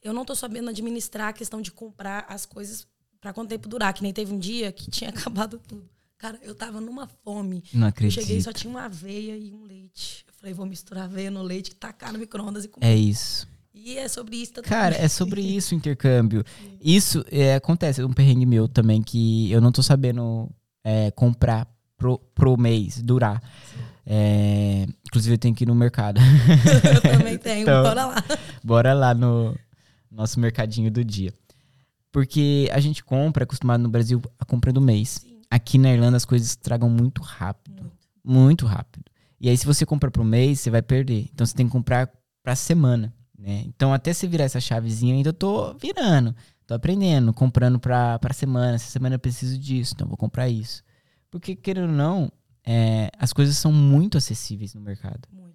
Eu 0.02 0.12
não 0.12 0.24
tô 0.24 0.34
sabendo 0.34 0.70
administrar 0.70 1.28
a 1.28 1.32
questão 1.32 1.62
de 1.62 1.70
comprar 1.70 2.26
as 2.28 2.44
coisas 2.44 2.84
para 3.20 3.32
quanto 3.32 3.48
tempo 3.48 3.68
durar. 3.68 3.94
Que 3.94 4.02
nem 4.02 4.12
teve 4.12 4.34
um 4.34 4.38
dia 4.40 4.72
que 4.72 4.90
tinha 4.90 5.08
acabado 5.14 5.60
tudo. 5.68 5.88
Cara, 6.18 6.38
eu 6.42 6.54
tava 6.54 6.80
numa 6.80 7.06
fome. 7.06 7.62
Não 7.73 7.87
Eu 7.87 7.88
acredito. 7.88 8.21
cheguei 8.21 8.38
e 8.38 8.42
só 8.42 8.52
tinha 8.52 8.71
uma 8.71 8.85
aveia 8.85 9.37
e 9.37 9.52
um 9.52 9.64
leite. 9.64 10.25
Eu 10.26 10.35
falei, 10.35 10.54
vou 10.54 10.64
misturar 10.66 11.04
aveia 11.04 11.30
no 11.30 11.42
leite, 11.42 11.75
tacar 11.75 12.12
no 12.12 12.18
micro-ondas 12.18 12.64
e 12.64 12.68
comer. 12.68 12.87
É 12.87 12.94
isso. 12.97 13.47
E 13.75 13.99
é 13.99 14.09
sobre 14.09 14.37
isso 14.37 14.52
também. 14.52 14.68
Cara, 14.71 14.97
é 14.97 15.09
sobre 15.09 15.40
isso 15.44 15.75
o 15.75 15.78
intercâmbio. 15.78 16.44
Isso 16.80 17.25
é, 17.30 17.56
acontece, 17.56 18.02
um 18.02 18.12
perrengue 18.12 18.47
meu 18.47 18.68
também, 18.68 19.02
que 19.02 19.50
eu 19.50 19.61
não 19.61 19.73
tô 19.73 19.83
sabendo 19.83 20.49
é, 20.83 21.11
comprar 21.11 21.66
pro, 21.99 22.18
pro 22.35 22.56
mês, 22.56 23.02
durar. 23.02 23.42
É, 24.06 24.87
inclusive, 25.06 25.35
eu 25.35 25.38
tenho 25.38 25.54
que 25.54 25.64
ir 25.64 25.66
no 25.66 25.75
mercado. 25.75 26.21
eu 26.94 27.00
também 27.18 27.37
tenho. 27.38 27.62
Então. 27.62 27.83
Bora 27.83 28.06
lá. 28.06 28.25
Bora 28.62 28.92
lá 28.94 29.14
no 29.14 29.59
nosso 30.11 30.38
mercadinho 30.38 30.90
do 30.90 31.04
dia. 31.04 31.33
Porque 32.12 32.71
a 32.73 32.78
gente 32.78 33.02
compra, 33.02 33.42
é 33.42 33.44
acostumado 33.44 33.83
no 33.83 33.88
Brasil, 33.88 34.23
a 34.38 34.44
compra 34.44 34.73
do 34.73 34.80
mês. 34.80 35.21
Sim. 35.23 35.33
Aqui 35.54 35.78
na 35.78 35.92
Irlanda 35.92 36.16
as 36.16 36.25
coisas 36.25 36.49
estragam 36.49 36.90
muito 36.90 37.23
rápido. 37.23 37.82
Muito. 37.82 37.96
Muito 38.25 38.66
rápido. 38.66 39.04
E 39.40 39.49
aí, 39.49 39.56
se 39.56 39.64
você 39.64 39.87
comprar 39.87 40.11
pro 40.11 40.25
mês, 40.25 40.58
você 40.58 40.68
vai 40.68 40.82
perder. 40.82 41.28
Então, 41.32 41.46
você 41.46 41.54
tem 41.54 41.66
que 41.66 41.70
comprar 41.70 42.11
pra 42.42 42.56
semana, 42.56 43.14
né? 43.38 43.62
Então, 43.66 43.92
até 43.92 44.12
você 44.12 44.26
virar 44.26 44.44
essa 44.44 44.61
chavezinha, 44.61 45.12
eu 45.12 45.18
ainda 45.18 45.32
tô 45.32 45.73
virando. 45.75 46.34
Tô 46.66 46.75
aprendendo, 46.75 47.32
comprando 47.32 47.78
pra, 47.78 48.18
pra 48.18 48.34
semana. 48.34 48.75
Essa 48.75 48.90
semana 48.90 49.14
eu 49.14 49.18
preciso 49.20 49.56
disso, 49.56 49.92
então 49.94 50.06
eu 50.06 50.08
vou 50.08 50.16
comprar 50.16 50.49
isso. 50.49 50.82
Porque, 51.30 51.54
querendo 51.54 51.90
ou 51.90 51.94
não, 51.94 52.32
é, 52.66 53.11
as 53.16 53.32
coisas 53.32 53.56
são 53.56 53.73
muito 53.73 54.18
acessíveis 54.18 54.75
no 54.75 54.80
mercado. 54.80 55.28
Muito. 55.30 55.54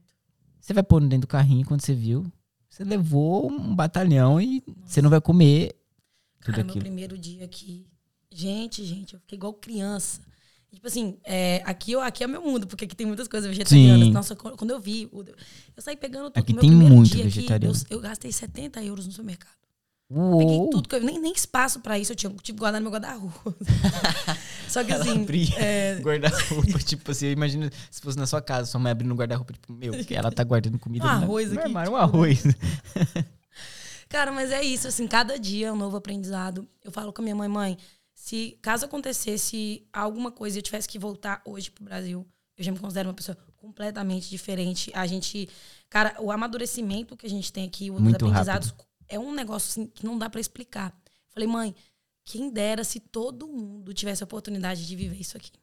Você 0.61 0.73
vai 0.73 0.83
pôr 0.83 1.01
dentro 1.01 1.21
do 1.21 1.27
carrinho, 1.27 1.65
quando 1.65 1.81
você 1.81 1.93
viu, 1.93 2.31
você 2.69 2.85
levou 2.85 3.51
um 3.51 3.75
batalhão 3.75 4.39
e 4.39 4.63
você 4.85 5.01
não 5.01 5.09
vai 5.09 5.19
comer 5.19 5.75
tudo 6.39 6.55
Cara, 6.55 6.63
meu 6.63 6.69
aquilo. 6.69 6.85
primeiro 6.85 7.17
dia 7.17 7.43
aqui. 7.43 7.85
Gente, 8.31 8.83
gente, 8.85 9.13
eu 9.15 9.19
fiquei 9.19 9.37
igual 9.37 9.53
criança. 9.53 10.21
E, 10.71 10.75
Tipo 10.75 10.87
assim, 10.87 11.17
é, 11.23 11.61
aqui, 11.65 11.91
eu- 11.93 12.01
aqui 12.01 12.23
é 12.23 12.27
meu 12.27 12.41
mundo, 12.41 12.67
porque 12.67 12.85
aqui 12.85 12.95
tem 12.95 13.07
muitas 13.07 13.27
coisas 13.27 13.49
vegetarianas. 13.49 14.05
Sim. 14.07 14.11
Nossa, 14.11 14.35
quando 14.35 14.69
eu 14.69 14.79
vi, 14.79 15.09
eu 15.11 15.81
saí 15.81 15.97
pegando 15.97 16.29
tudo. 16.29 16.37
Aqui 16.37 16.53
Meu 16.53 16.61
tem 16.61 16.71
muito 16.71 17.09
dia 17.09 17.25
aqui, 17.25 17.35
vegetariano. 17.35 17.75
eu, 17.89 17.97
eu 17.97 18.01
gastei 18.01 18.31
70 18.31 18.83
euros 18.83 19.05
no 19.05 19.11
supermercado. 19.11 19.57
Uou. 20.11 20.39
Peguei 20.39 20.69
tudo 20.71 20.89
que 20.89 20.95
eu. 20.95 21.01
Nem, 21.03 21.19
nem 21.19 21.31
espaço 21.33 21.79
pra 21.81 21.97
isso 21.99 22.11
eu 22.11 22.15
tinha. 22.15 22.31
Que 22.41 22.51
guardar 22.51 22.81
no 22.81 22.89
meu 22.89 22.99
guarda-roupa. 22.99 23.55
Só 24.67 24.83
que 24.83 24.91
assim. 24.91 25.25
é, 25.57 25.99
guarda-roupa, 26.01 26.79
tipo 26.79 27.11
assim, 27.11 27.27
imagina 27.27 27.71
se 27.91 28.01
fosse 28.01 28.17
na 28.17 28.25
sua 28.25 28.41
casa, 28.41 28.69
sua 28.71 28.79
mãe 28.79 28.91
abrindo 28.91 29.11
o 29.11 29.15
guarda-roupa, 29.15 29.53
tipo, 29.53 29.71
meu, 29.71 29.93
ela 30.09 30.31
tá 30.31 30.43
guardando 30.43 30.79
comida. 30.79 31.05
Um 31.05 31.09
arroz 31.09 31.51
no 31.51 31.59
aqui, 31.59 31.67
armário, 31.67 31.91
um 31.91 31.95
tipo, 31.95 32.03
arroz. 32.03 32.43
Cara, 34.07 34.31
mas 34.31 34.51
é 34.51 34.63
isso, 34.63 34.87
assim, 34.87 35.07
cada 35.07 35.37
dia 35.37 35.67
é 35.67 35.71
um 35.71 35.75
novo 35.75 35.95
aprendizado. 35.95 36.67
Eu 36.83 36.91
falo 36.91 37.13
com 37.13 37.21
a 37.21 37.23
minha 37.23 37.35
mãe, 37.35 37.47
mãe, 37.47 37.77
se 38.19 38.59
caso 38.61 38.83
acontecesse 38.83 39.87
alguma 39.93 40.29
coisa 40.29 40.57
e 40.57 40.59
eu 40.59 40.61
tivesse 40.61 40.89
que 40.89 40.99
voltar 40.99 41.41
hoje 41.45 41.71
pro 41.71 41.85
Brasil, 41.85 42.27
eu 42.57 42.63
já 42.65 42.69
me 42.69 42.77
considero 42.77 43.07
uma 43.07 43.15
pessoa 43.15 43.35
completamente 43.55 44.29
diferente. 44.29 44.91
A 44.93 45.07
gente, 45.07 45.47
cara, 45.89 46.17
o 46.19 46.29
amadurecimento 46.29 47.15
que 47.15 47.25
a 47.25 47.29
gente 47.29 47.51
tem 47.51 47.65
aqui, 47.65 47.89
os 47.89 47.97
Muito 47.97 48.17
aprendizados, 48.17 48.75
é 49.07 49.17
um 49.17 49.33
negócio 49.33 49.69
assim, 49.69 49.87
que 49.87 50.05
não 50.05 50.17
dá 50.17 50.29
pra 50.29 50.41
explicar. 50.41 50.93
Falei, 51.29 51.47
mãe, 51.47 51.73
quem 52.25 52.51
dera 52.51 52.83
se 52.83 52.99
todo 52.99 53.47
mundo 53.47 53.93
tivesse 53.93 54.21
a 54.21 54.25
oportunidade 54.25 54.85
de 54.85 54.95
viver 54.97 55.21
isso 55.21 55.37
aqui. 55.37 55.53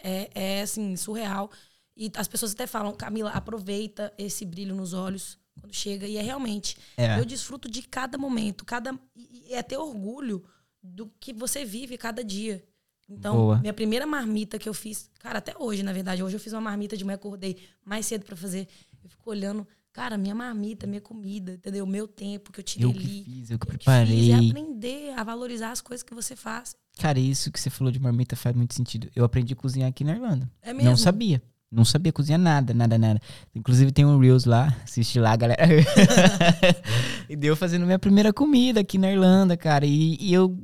É, 0.00 0.30
é 0.34 0.62
assim, 0.62 0.96
surreal. 0.96 1.50
E 1.96 2.12
as 2.14 2.28
pessoas 2.28 2.52
até 2.52 2.68
falam, 2.68 2.94
Camila, 2.94 3.30
aproveita 3.30 4.14
esse 4.16 4.44
brilho 4.44 4.76
nos 4.76 4.92
olhos 4.92 5.36
quando 5.60 5.74
chega. 5.74 6.06
E 6.06 6.16
é 6.16 6.22
realmente. 6.22 6.76
É. 6.96 7.18
Eu 7.18 7.24
desfruto 7.24 7.68
de 7.68 7.82
cada 7.82 8.16
momento, 8.16 8.64
cada 8.64 8.96
e 9.16 9.52
é 9.52 9.64
ter 9.64 9.76
orgulho 9.76 10.44
do 10.84 11.10
que 11.18 11.32
você 11.32 11.64
vive 11.64 11.96
cada 11.96 12.22
dia. 12.22 12.62
Então, 13.08 13.36
Boa. 13.36 13.58
minha 13.58 13.72
primeira 13.72 14.06
marmita 14.06 14.58
que 14.58 14.68
eu 14.68 14.74
fiz, 14.74 15.10
cara, 15.18 15.38
até 15.38 15.54
hoje, 15.58 15.82
na 15.82 15.92
verdade, 15.92 16.22
hoje 16.22 16.36
eu 16.36 16.40
fiz 16.40 16.52
uma 16.52 16.60
marmita 16.60 16.96
de 16.96 17.04
manhã, 17.04 17.16
acordei 17.16 17.56
mais 17.84 18.06
cedo 18.06 18.24
pra 18.24 18.36
fazer. 18.36 18.68
Eu 19.02 19.10
fico 19.10 19.28
olhando, 19.30 19.66
cara, 19.92 20.16
minha 20.16 20.34
marmita, 20.34 20.86
minha 20.86 21.00
comida, 21.00 21.52
entendeu? 21.52 21.86
Meu 21.86 22.08
tempo 22.08 22.50
que 22.52 22.60
eu 22.60 22.64
tirei 22.64 22.86
Eu 22.86 22.90
ali. 22.90 22.98
que 23.00 23.24
fiz, 23.24 23.50
eu 23.50 23.58
que 23.58 23.64
eu 23.64 23.68
preparei. 23.68 24.20
fiz, 24.20 24.28
é 24.30 24.34
aprender 24.50 25.12
a 25.18 25.24
valorizar 25.24 25.70
as 25.70 25.80
coisas 25.80 26.02
que 26.02 26.14
você 26.14 26.34
faz. 26.34 26.74
Cara, 26.98 27.18
isso 27.18 27.50
que 27.50 27.60
você 27.60 27.68
falou 27.68 27.92
de 27.92 27.98
marmita 28.00 28.36
faz 28.36 28.54
muito 28.54 28.74
sentido. 28.74 29.10
Eu 29.14 29.24
aprendi 29.24 29.52
a 29.52 29.56
cozinhar 29.56 29.88
aqui 29.88 30.04
na 30.04 30.12
Irlanda. 30.12 30.50
É 30.62 30.72
mesmo. 30.72 30.88
Não 30.88 30.96
sabia. 30.96 31.42
Não 31.70 31.84
sabia 31.84 32.12
cozinhar 32.12 32.38
nada, 32.40 32.72
nada, 32.72 32.96
nada. 32.96 33.20
Inclusive 33.52 33.90
tem 33.90 34.04
um 34.04 34.16
Reels 34.18 34.44
lá, 34.44 34.74
assiste 34.84 35.18
lá, 35.18 35.34
galera. 35.34 35.60
e 37.28 37.34
deu 37.34 37.56
fazendo 37.56 37.84
minha 37.84 37.98
primeira 37.98 38.32
comida 38.32 38.80
aqui 38.80 38.96
na 38.96 39.10
Irlanda, 39.10 39.56
cara. 39.56 39.84
E, 39.84 40.16
e 40.20 40.32
eu 40.32 40.56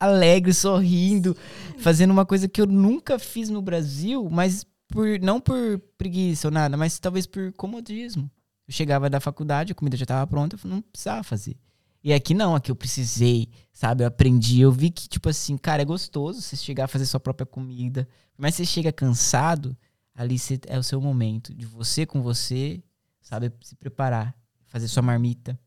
alegre, 0.00 0.52
sorrindo, 0.54 1.36
fazendo 1.78 2.10
uma 2.10 2.24
coisa 2.26 2.48
que 2.48 2.60
eu 2.60 2.66
nunca 2.66 3.18
fiz 3.18 3.48
no 3.48 3.60
Brasil, 3.62 4.28
mas 4.30 4.64
por 4.88 5.18
não 5.20 5.40
por 5.40 5.78
preguiça 5.96 6.48
ou 6.48 6.52
nada, 6.52 6.76
mas 6.76 6.98
talvez 6.98 7.26
por 7.26 7.52
comodismo. 7.52 8.30
Eu 8.66 8.72
chegava 8.74 9.08
da 9.10 9.20
faculdade, 9.20 9.72
a 9.72 9.74
comida 9.74 9.96
já 9.96 10.04
estava 10.04 10.26
pronta, 10.26 10.56
eu 10.62 10.70
não 10.70 10.80
precisava 10.82 11.22
fazer. 11.22 11.56
E 12.04 12.12
aqui 12.12 12.32
não, 12.32 12.54
aqui 12.54 12.70
eu 12.70 12.76
precisei, 12.76 13.48
sabe? 13.72 14.04
Eu 14.04 14.08
aprendi, 14.08 14.60
eu 14.60 14.70
vi 14.70 14.90
que, 14.90 15.08
tipo 15.08 15.28
assim, 15.28 15.56
cara, 15.56 15.82
é 15.82 15.84
gostoso 15.84 16.40
você 16.40 16.54
chegar 16.56 16.84
a 16.84 16.88
fazer 16.88 17.06
sua 17.06 17.18
própria 17.18 17.44
comida. 17.46 18.06
Mas 18.36 18.54
você 18.54 18.64
chega 18.64 18.92
cansado, 18.92 19.76
ali 20.14 20.38
você- 20.38 20.60
é 20.68 20.78
o 20.78 20.82
seu 20.82 21.00
momento 21.00 21.52
de 21.52 21.66
você 21.66 22.06
com 22.06 22.22
você, 22.22 22.80
sabe? 23.20 23.52
Se 23.62 23.74
preparar, 23.74 24.34
fazer 24.66 24.86
sua 24.86 25.02
marmita. 25.02 25.58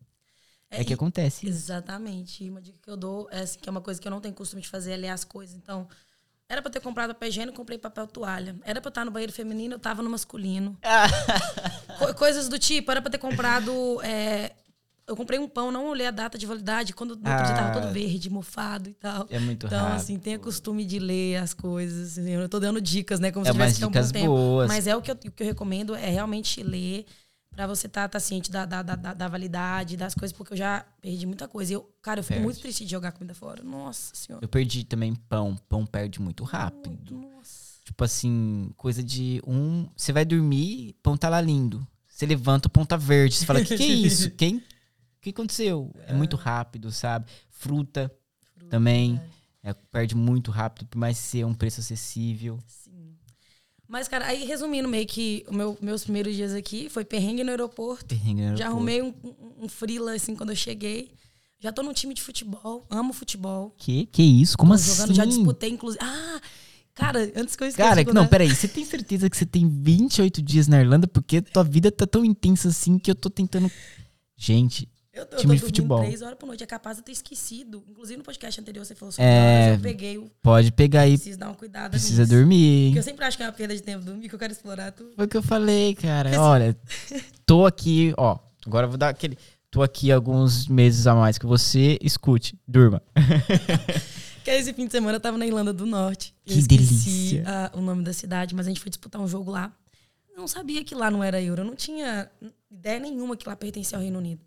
É, 0.72 0.84
que 0.86 0.92
e- 0.92 0.94
acontece. 0.94 1.48
Exatamente. 1.48 2.44
E 2.46 2.50
uma 2.50 2.62
dica 2.62 2.78
que 2.82 2.90
eu 2.90 2.96
dou 2.98 3.28
é 3.30 3.42
assim, 3.42 3.60
que 3.60 3.68
é 3.68 3.72
uma 3.72 3.82
coisa 3.82 4.00
que 4.02 4.08
eu 4.08 4.12
não 4.12 4.22
tenho 4.22 4.34
costume 4.34 4.62
de 4.62 4.70
fazer, 4.70 4.94
é 4.94 4.98
ler 4.98 5.10
as 5.10 5.24
coisas. 5.26 5.56
Então, 5.56 5.88
era 6.50 6.62
pra 6.62 6.70
eu 6.70 6.74
ter 6.74 6.80
comprado 6.80 7.10
papel 7.14 7.30
higiênico, 7.30 7.58
comprei 7.58 7.78
papel 7.78 8.08
toalha. 8.08 8.56
Era 8.64 8.80
pra 8.82 8.88
eu 8.88 8.92
estar 8.92 9.06
no 9.06 9.12
banheiro 9.12 9.32
feminino, 9.34 9.76
eu 9.76 9.80
tava 9.80 10.02
no 10.02 10.10
masculino. 10.10 10.78
Co- 12.00 12.14
coisas 12.16 12.48
do 12.50 12.58
tipo, 12.58 12.90
era 12.92 13.02
pra 13.02 13.12
ter 13.12 13.18
comprado. 13.18 14.02
é, 14.02 14.52
eu 15.08 15.16
comprei 15.16 15.38
um 15.40 15.48
pão, 15.48 15.72
não 15.72 15.88
olhei 15.88 16.08
a 16.08 16.12
data 16.12 16.38
de 16.38 16.46
validade, 16.46 16.94
quando 16.94 17.16
no 17.18 17.30
outro 17.30 17.46
dia 17.46 17.54
tava 17.56 17.70
Ah. 17.70 17.82
todo 17.82 17.92
verde, 17.92 18.30
mofado 18.30 18.88
e 18.90 18.94
tal. 18.94 19.28
É 19.30 19.40
muito 19.40 19.66
Então, 19.66 19.78
rápido. 19.80 19.96
assim, 19.98 20.18
tenha 20.18 20.40
costume 20.40 20.86
de 20.86 21.00
ler 21.00 21.38
as 21.38 21.54
coisas. 21.54 22.18
assim, 22.18 22.30
Eu 22.32 22.48
tô 22.48 22.60
dando 22.60 22.80
dicas, 22.80 23.20
né? 23.20 23.30
Como 23.32 23.46
É 23.46 23.50
se 23.50 23.54
tivesse 23.54 23.80
que 23.80 23.86
um 23.86 23.88
dicas 23.90 24.12
bom 24.12 24.20
tempo. 24.20 24.28
boas. 24.34 24.68
Mas 24.70 24.88
é 24.88 24.96
o 24.96 25.02
que 25.02 25.12
eu, 25.12 25.16
o 25.16 25.32
que 25.32 25.44
eu 25.44 25.48
recomendo 25.48 25.96
é 25.96 26.10
realmente 26.10 26.64
ler 26.64 27.06
pra 27.52 27.68
você 27.68 27.88
estar 27.88 28.08
tá, 28.08 28.20
ciente 28.20 28.50
da, 28.52 28.66
da, 28.66 28.82
da, 28.82 28.96
da- 28.96 29.14
da 29.14 29.28
validade, 29.28 29.98
das 29.98 30.16
coisas, 30.16 30.36
porque 30.36 30.54
eu 30.54 30.58
já 30.58 30.86
perdi 31.02 31.26
muita 31.26 31.48
coisa. 31.48 31.74
Eu, 31.74 31.90
cara, 32.02 32.20
eu 32.20 32.24
fico 32.24 32.34
Perde. 32.36 32.46
muito 32.46 32.60
triste 32.62 32.86
de 32.86 32.92
jogar 32.92 33.12
comida 33.12 33.34
fora. 33.36 33.62
Nossa 33.64 34.16
senhora. 34.16 34.44
Eu 34.44 34.50
perdi 34.50 34.84
também 34.84 35.14
pão. 35.14 35.56
Pão 35.70 35.86
perde 35.86 36.22
muito 36.22 36.44
rápido. 36.44 37.16
Nossa. 37.16 37.80
Tipo 37.84 38.04
assim, 38.04 38.72
coisa 38.78 39.04
de 39.04 39.42
um. 39.46 39.88
Você 39.96 40.14
vai 40.14 40.24
dormir, 40.26 40.96
pão 41.04 41.18
tá 41.18 41.28
lá 41.30 41.42
lindo. 41.42 41.86
Você 42.08 42.26
levanta, 42.26 42.68
o 42.68 42.72
pão 42.72 42.86
tá 42.86 42.96
verde. 42.96 43.36
Você 43.36 43.46
fala, 43.46 43.64
que 43.64 43.76
que 43.76 43.84
é 43.84 43.88
isso? 44.08 44.32
Quem? 44.32 44.58
O 44.58 44.64
que 45.22 45.30
aconteceu? 45.32 45.92
É 46.08 46.14
muito 46.14 46.36
rápido, 46.36 46.92
sabe? 46.92 47.26
Fruta, 47.50 48.12
também. 48.70 49.22
é, 49.62 49.74
perde 49.74 50.16
muito 50.16 50.50
rápido, 50.52 50.88
por 50.88 50.98
mais 50.98 51.18
ser 51.18 51.46
um 51.46 51.54
preço 51.54 51.80
acessível. 51.80 52.58
Sim. 52.66 52.81
Mas, 53.92 54.08
cara, 54.08 54.26
aí 54.26 54.46
resumindo 54.46 54.88
meio 54.88 55.06
que 55.06 55.44
o 55.50 55.54
meu, 55.54 55.78
meus 55.82 56.06
primeiros 56.06 56.34
dias 56.34 56.54
aqui 56.54 56.88
foi 56.90 57.04
perrengue 57.04 57.44
no 57.44 57.50
aeroporto. 57.50 58.06
Perrengue 58.06 58.42
no 58.42 58.56
Já 58.56 58.64
aeroporto. 58.64 58.64
arrumei 58.64 59.02
um, 59.02 59.14
um, 59.22 59.66
um 59.66 59.68
freela, 59.68 60.14
assim, 60.14 60.34
quando 60.34 60.52
eu 60.52 60.56
cheguei. 60.56 61.12
Já 61.60 61.74
tô 61.74 61.84
num 61.84 61.92
time 61.92 62.14
de 62.14 62.22
futebol, 62.22 62.86
amo 62.90 63.12
futebol. 63.12 63.76
Que? 63.78 64.06
Que 64.06 64.24
isso? 64.24 64.58
Como 64.58 64.72
Tô 64.72 64.76
assim? 64.76 64.96
jogando, 64.96 65.14
já 65.14 65.26
disputei, 65.26 65.70
inclusive. 65.72 66.02
Ah! 66.02 66.40
Cara, 66.94 67.20
antes 67.36 67.54
que 67.58 67.64
eu 67.64 67.68
esqueça. 67.68 67.90
Cara, 67.90 68.14
não, 68.14 68.26
peraí. 68.28 68.50
Você 68.56 68.68
tem 68.68 68.86
certeza 68.86 69.30
que 69.30 69.36
você 69.36 69.46
tem 69.46 69.68
28 69.68 70.42
dias 70.42 70.70
na 70.70 70.80
Irlanda? 70.80 71.06
Porque 71.06 71.42
tua 71.42 71.64
vida 71.64 71.92
tá 71.92 72.08
tão 72.08 72.24
intensa 72.24 72.70
assim 72.70 72.98
que 72.98 73.12
eu 73.12 73.16
tô 73.16 73.30
tentando. 73.30 73.70
Gente, 74.38 74.88
Eu 75.14 75.26
tô, 75.26 75.36
time 75.38 75.52
eu 75.54 75.56
de 75.56 75.62
tô 75.62 75.68
futebol. 75.68 75.98
dormindo 75.98 76.10
três 76.10 76.22
horas 76.22 76.38
por 76.38 76.46
noite. 76.46 76.64
É 76.64 76.66
capaz 76.68 76.96
de 76.98 77.02
eu 77.02 77.06
ter 77.06 77.12
esquecido. 77.12 77.84
Inclusive 77.90 78.18
no 78.18 78.24
podcast 78.24 78.62
anterior 78.62 78.86
você 78.86 78.96
falou 78.96 79.12
sobre 79.12 79.26
É, 79.26 79.66
horas, 79.68 79.78
eu 79.78 79.82
peguei 79.82 80.18
o. 80.18 80.32
pode 80.42 80.72
pegar 80.72 81.02
aí. 81.02 81.12
Preciso 81.18 81.38
dar 81.38 81.48
uma 81.48 81.56
cuidada 81.56 81.90
Precisa 81.90 82.22
nisso. 82.24 82.34
dormir, 82.36 82.86
Porque 82.88 83.00
eu 83.00 83.04
sempre 83.04 83.26
acho 83.26 83.36
que 83.38 83.44
é 83.44 83.46
uma 83.48 83.52
perda 83.52 83.76
de 83.76 83.82
tempo 83.84 84.06
dormir, 84.06 84.30
que 84.30 84.36
eu 84.36 84.40
quero 84.40 84.54
explorar 84.54 84.92
tudo. 84.94 85.12
Foi 85.16 85.26
o 85.26 85.28
que 85.28 85.36
eu 85.38 85.44
falei, 85.44 85.96
cara. 85.96 86.40
Olha, 86.42 86.78
tô 87.46 87.66
aqui, 87.66 88.14
ó. 88.18 88.38
Agora 88.66 88.86
eu 88.86 88.90
vou 88.90 88.98
dar 88.98 89.10
aquele. 89.10 89.38
Tô 89.70 89.82
aqui 89.82 90.12
alguns 90.12 90.68
meses 90.68 91.08
a 91.08 91.14
mais 91.16 91.38
que 91.38 91.46
você. 91.46 91.98
Escute, 92.02 92.58
durma. 92.68 93.02
Que 94.44 94.50
esse 94.50 94.74
fim 94.74 94.88
de 94.88 94.92
semana 94.92 95.18
eu 95.18 95.20
tava 95.20 95.38
na 95.38 95.46
Irlanda 95.46 95.72
do 95.72 95.86
Norte. 95.86 96.34
Eu 96.48 96.54
Que 96.54 96.60
esqueci, 96.62 96.86
delícia. 96.88 97.44
ah, 97.46 97.72
o 97.78 97.80
nome 97.80 98.04
da 98.04 98.12
cidade, 98.12 98.56
mas 98.56 98.66
a 98.66 98.70
gente 98.70 98.80
foi 98.82 98.90
disputar 98.90 99.22
um 99.22 99.28
jogo 99.28 99.52
lá. 99.52 99.72
Não 100.36 100.48
sabia 100.48 100.84
que 100.84 100.96
lá 100.96 101.12
não 101.12 101.24
era 101.24 101.40
euro. 101.40 101.62
Eu 101.62 101.66
não 101.66 101.76
tinha 101.76 102.28
ideia 102.72 103.00
nenhuma 103.00 103.38
que 103.38 103.48
lá 103.48 103.56
pertencia 103.56 104.00
ao 104.00 104.02
Reino 104.02 104.18
Unido. 104.18 104.42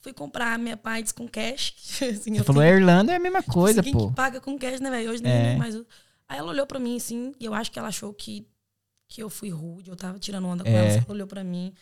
Fui 0.00 0.12
comprar 0.12 0.58
minha 0.58 0.76
Pints 0.76 1.12
com 1.12 1.28
cash. 1.28 1.74
assim, 2.02 2.34
Você 2.34 2.44
falou, 2.44 2.62
a 2.62 2.68
Irlanda 2.68 3.12
é 3.12 3.16
a 3.16 3.20
mesma 3.20 3.42
coisa, 3.42 3.82
pô. 3.82 4.08
que 4.08 4.14
paga 4.14 4.40
com 4.40 4.58
cash, 4.58 4.80
né, 4.80 4.90
velho? 4.90 5.10
Hoje 5.10 5.22
nem 5.22 5.32
É. 5.32 5.56
mais. 5.56 5.74
Aí 6.28 6.38
ela 6.38 6.50
olhou 6.50 6.66
pra 6.66 6.78
mim 6.78 6.96
assim, 6.96 7.32
e 7.38 7.44
eu 7.44 7.52
acho 7.52 7.70
que 7.70 7.78
ela 7.78 7.88
achou 7.88 8.12
que, 8.14 8.46
que 9.08 9.22
eu 9.22 9.28
fui 9.28 9.50
rude, 9.50 9.90
eu 9.90 9.96
tava 9.96 10.18
tirando 10.18 10.46
onda 10.46 10.62
com 10.64 10.70
É. 10.70 10.74
ela. 10.74 10.88
Ela 10.88 11.04
olhou 11.08 11.26
pra 11.26 11.42
mim, 11.44 11.72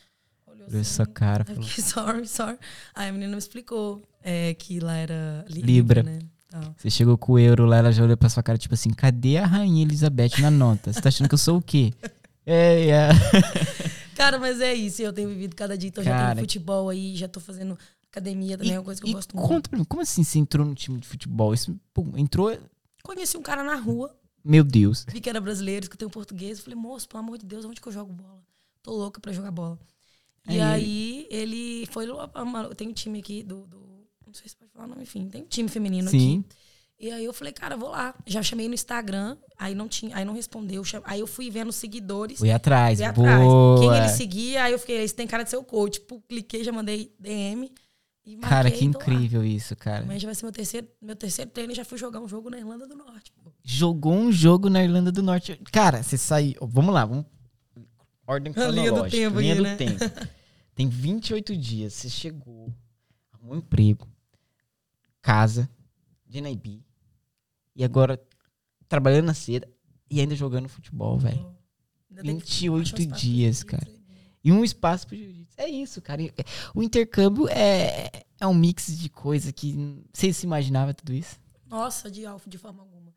olhou 0.47 0.67
assim. 0.67 0.83
sua 0.85 1.07
cara, 1.07 1.45
Eu 1.49 1.63
fiquei, 1.63 1.85
sorry, 1.85 2.27
sorry. 2.27 2.59
Aí 2.95 3.09
a 3.09 3.13
menina 3.13 3.33
me 3.33 3.39
explicou 3.39 4.03
é, 4.23 4.55
que 4.55 4.81
lá 4.81 4.97
era 4.97 5.45
li- 5.49 5.61
Libra. 5.63 6.03
né? 6.03 6.19
Tal. 6.51 6.75
Você 6.79 6.89
chegou 6.89 7.19
com 7.19 7.33
o 7.35 7.39
euro 7.39 7.67
lá, 7.67 7.77
ela 7.77 7.93
já 7.93 8.03
olhou 8.03 8.17
pra 8.17 8.29
sua 8.31 8.43
cara, 8.43 8.57
tipo 8.59 8.73
assim, 8.75 8.89
cadê 8.91 9.37
a 9.37 9.45
rainha 9.47 9.83
Elizabeth 9.85 10.41
na 10.41 10.51
nota? 10.51 10.91
Você 10.93 11.01
tá 11.01 11.11
achando 11.11 11.29
que 11.29 11.35
eu 11.35 11.39
sou 11.39 11.59
o 11.59 11.63
quê? 11.63 11.93
É, 12.51 12.89
é. 12.89 13.09
Cara, 14.17 14.39
mas 14.39 14.59
é 14.63 14.73
isso. 14.73 15.03
Eu 15.03 15.13
tenho 15.13 15.29
vivido 15.29 15.55
cada 15.55 15.77
dia. 15.77 15.89
Então 15.89 16.03
já 16.03 16.11
Cara, 16.11 16.35
tenho 16.37 16.45
futebol 16.47 16.89
aí, 16.89 17.15
já 17.15 17.29
tô 17.29 17.41
fazendo 17.41 17.79
academia 18.11 18.57
também, 18.59 18.73
é 18.75 18.79
uma 18.79 18.85
coisa 18.85 19.01
que 19.01 19.07
eu 19.07 19.11
e 19.11 19.15
gosto 19.15 19.37
muito. 19.37 19.49
conta 19.49 19.69
pra 19.71 19.79
mim, 19.79 19.85
como 19.85 20.03
assim 20.03 20.23
você 20.25 20.39
entrou 20.39 20.67
no 20.67 20.75
time 20.75 20.99
de 20.99 21.07
futebol? 21.07 21.53
Isso, 21.55 21.79
pô, 21.93 22.05
entrou. 22.17 22.57
Conheci 23.03 23.37
um 23.37 23.43
cara 23.43 23.63
na 23.63 23.77
rua, 23.77 24.15
Meu 24.45 24.65
Deus. 24.65 25.05
vi 25.09 25.21
que 25.21 25.29
era 25.29 25.41
brasileiro, 25.41 25.85
escutei 25.85 26.07
um 26.07 26.11
português. 26.11 26.61
Falei, 26.61 26.79
moço, 26.79 27.09
pelo 27.09 27.21
amor 27.23 27.39
de 27.39 27.47
Deus, 27.47 27.65
onde 27.65 27.81
que 27.81 27.89
eu 27.89 27.93
jogo 27.93 28.13
bola? 28.13 28.43
Tô 28.83 28.93
louca 28.93 29.21
pra 29.21 29.33
jogar 29.33 29.51
bola. 29.51 29.79
E 30.49 30.53
Aí- 30.53 30.61
aí 30.61 31.27
ele 31.31 31.87
foi 31.87 32.07
Tem 32.77 32.89
um 32.89 32.93
time 32.93 33.19
aqui 33.19 33.43
do, 33.43 33.67
do- 33.67 34.07
Não 34.27 34.33
sei 34.35 34.49
se 34.49 34.57
pode 34.57 34.71
falar, 34.73 34.87
não, 34.87 35.01
enfim. 35.01 35.29
Tem 35.29 35.43
um 35.43 35.47
time 35.47 35.69
feminino 35.69 36.09
Sim. 36.11 36.41
aqui. 36.41 36.57
E 37.01 37.11
aí 37.13 37.25
eu 37.25 37.33
falei, 37.33 37.53
cara, 37.53 37.77
vou 37.77 37.91
lá. 37.91 38.15
Já 38.27 38.43
chamei 38.43 38.67
no 38.69 38.75
Instagram, 38.75 39.37
aí 39.57 39.75
não 39.75 39.89
tinha, 39.89 40.17
aí 40.17 40.25
não 40.25 40.35
respondeu. 40.35 40.83
Aí 41.05 41.21
eu 41.21 41.27
fui 41.27 41.49
vendo 41.51 41.69
os 41.69 41.77
seguidores. 41.77 42.39
Fui 42.41 42.51
atrás. 42.51 42.99
fui 42.99 43.13
boa. 43.13 43.31
atrás. 43.31 43.81
Quem 43.81 43.97
ele 43.97 44.09
seguia, 44.09 44.65
aí 44.65 44.73
eu 44.73 44.79
fiquei, 44.79 44.97
esse 45.03 45.15
tem 45.15 45.27
cara 45.27 45.45
de 45.45 45.51
ser 45.51 45.57
o 45.57 45.63
coach. 45.65 46.01
Pô, 46.01 46.21
cliquei, 46.29 46.63
já 46.65 46.73
mandei 46.73 47.15
DM. 47.19 47.71
Cara, 48.37 48.71
que 48.71 48.79
tô 48.79 48.85
lá. 48.85 48.91
incrível 48.91 49.45
isso, 49.45 49.75
cara. 49.77 50.19
Já 50.19 50.27
vai 50.27 50.35
ser 50.35 50.45
meu 50.45 50.53
terceiro, 50.53 50.89
meu 51.01 51.17
terceiro 51.17 51.51
treino 51.51 51.73
e 51.73 51.77
já 51.77 51.85
fui 51.85 51.99
jogar 51.99 52.21
um 52.21 52.29
jogo 52.29 52.51
na 52.51 52.59
Irlanda 52.59 52.87
do 52.87 52.97
Norte. 52.97 53.33
pô. 53.33 53.53
Jogou 53.63 54.13
um 54.15 54.31
jogo 54.33 54.69
na 54.69 54.83
Irlanda 54.83 55.11
do 55.11 55.23
Norte. 55.23 55.57
Cara, 55.73 56.03
você 56.03 56.17
saiu. 56.17 56.57
Vamos 56.63 56.93
lá, 56.95 57.05
vamos. 57.05 57.25
Ordem 58.27 58.53
A 58.57 58.69
linha 58.69 58.91
do 58.91 58.97
cronológica. 58.97 59.17
tempo 59.17 59.41
linha 59.41 59.53
aqui, 59.55 59.63
do 59.63 59.69
né? 59.69 59.77
tempo. 59.77 59.99
Tem 60.75 60.89
28 60.89 61.57
dias. 61.57 61.95
Você 61.95 62.09
chegou, 62.11 62.73
arrumou 63.33 63.55
um 63.55 63.59
emprego, 63.59 64.07
casa, 65.23 65.69
de 66.27 66.41
Naibi. 66.41 66.85
E 67.75 67.83
agora 67.83 68.21
trabalhando 68.89 69.27
na 69.27 69.35
seda 69.35 69.69
e 70.11 70.21
ainda 70.21 70.35
jogando 70.37 70.69
futebol, 70.69 71.19
velho. 71.19 71.57
Ainda 72.11 72.23
tem 72.23 72.39
que 72.39 72.47
28 72.47 72.87
achar 72.87 72.97
um 72.97 73.01
espaço 73.01 73.21
dias, 73.23 73.63
cara. 73.63 73.98
E 74.45 74.53
um 74.53 74.65
espaço 74.65 75.07
pro 75.07 75.17
jiu-jitsu. 75.17 75.55
É 75.57 75.69
isso, 75.69 76.01
cara. 76.01 76.23
O 76.75 76.83
intercâmbio 76.83 77.49
é, 77.49 78.09
é 78.41 78.47
um 78.47 78.55
mix 78.55 78.87
de 78.97 79.09
coisa 79.09 79.53
que 79.53 80.03
você 80.13 80.33
se 80.33 80.47
imaginava 80.47 80.95
tudo 80.95 81.13
isso? 81.13 81.37
Nossa, 81.67 82.11
de 82.11 82.25
alfa, 82.25 82.49
de 82.49 82.57
forma 82.57 82.83
alguma. 82.83 83.13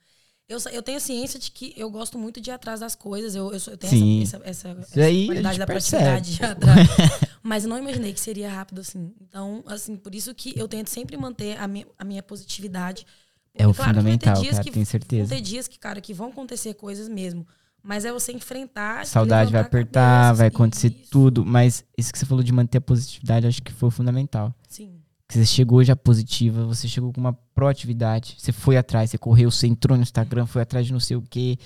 Eu, 0.49 0.57
eu 0.73 0.83
tenho 0.83 0.99
ciência 0.99 1.39
de 1.39 1.49
que 1.49 1.73
eu 1.77 1.89
gosto 1.89 2.17
muito 2.17 2.41
de 2.41 2.49
ir 2.49 2.53
atrás 2.53 2.81
das 2.81 2.93
coisas. 2.93 3.35
Eu, 3.35 3.53
eu, 3.53 3.59
eu 3.67 3.77
tenho 3.77 3.91
Sim. 3.91 4.23
essa, 4.23 4.41
essa, 4.43 4.67
essa, 4.69 5.01
aí 5.03 5.25
qualidade 5.27 5.59
da 5.59 5.65
percebe, 5.65 6.03
proatividade 6.03 6.31
de 6.33 6.39
pô. 6.39 6.45
ir 6.45 6.49
atrás. 6.49 6.87
Mas 7.41 7.63
eu 7.63 7.69
não 7.69 7.77
imaginei 7.79 8.11
que 8.11 8.19
seria 8.19 8.51
rápido 8.51 8.81
assim. 8.81 9.13
Então, 9.21 9.63
assim, 9.65 9.95
por 9.95 10.13
isso 10.13 10.35
que 10.35 10.53
eu 10.59 10.67
tento 10.67 10.89
sempre 10.89 11.15
manter 11.15 11.57
a 11.57 11.67
minha, 11.67 11.87
a 11.97 12.03
minha 12.03 12.21
positividade. 12.21 13.05
É 13.53 13.65
o 13.65 13.73
claro 13.73 13.93
que 13.97 14.01
vai 14.01 14.17
ter 14.17 14.25
fundamental, 14.25 14.41
dias 14.41 14.51
cara, 14.57 14.63
que- 14.65 14.71
tenho 14.71 14.85
Vão 14.85 14.91
certeza. 14.91 15.29
ter 15.35 15.41
dias 15.41 15.67
que, 15.69 15.79
cara, 15.79 16.01
que 16.01 16.13
vão 16.13 16.29
acontecer 16.29 16.73
coisas 16.73 17.07
mesmo. 17.07 17.47
Mas 17.83 18.05
é 18.05 18.11
você 18.11 18.31
enfrentar. 18.31 19.05
Saudade 19.05 19.51
vai 19.51 19.61
apertar, 19.61 20.25
cabeça, 20.25 20.37
vai 20.37 20.47
acontecer 20.47 20.87
isso. 20.87 21.09
tudo, 21.09 21.45
mas 21.45 21.83
isso 21.97 22.11
que 22.11 22.19
você 22.19 22.25
falou 22.25 22.43
de 22.43 22.51
manter 22.51 22.77
a 22.77 22.81
positividade, 22.81 23.47
acho 23.47 23.61
que 23.63 23.71
foi 23.71 23.89
fundamental. 23.89 24.53
Sim. 24.67 25.01
Que 25.27 25.35
você 25.35 25.45
chegou 25.45 25.83
já 25.83 25.95
positiva, 25.95 26.65
você 26.65 26.87
chegou 26.87 27.11
com 27.11 27.19
uma 27.19 27.33
proatividade, 27.33 28.35
você 28.37 28.51
foi 28.51 28.77
atrás, 28.77 29.09
você 29.09 29.17
correu, 29.17 29.49
você 29.49 29.65
entrou 29.65 29.97
no 29.97 30.03
Instagram, 30.03 30.45
foi 30.45 30.61
atrás 30.61 30.85
de 30.85 30.93
não 30.93 30.99
sei 30.99 31.17
o 31.17 31.21
quê 31.21 31.57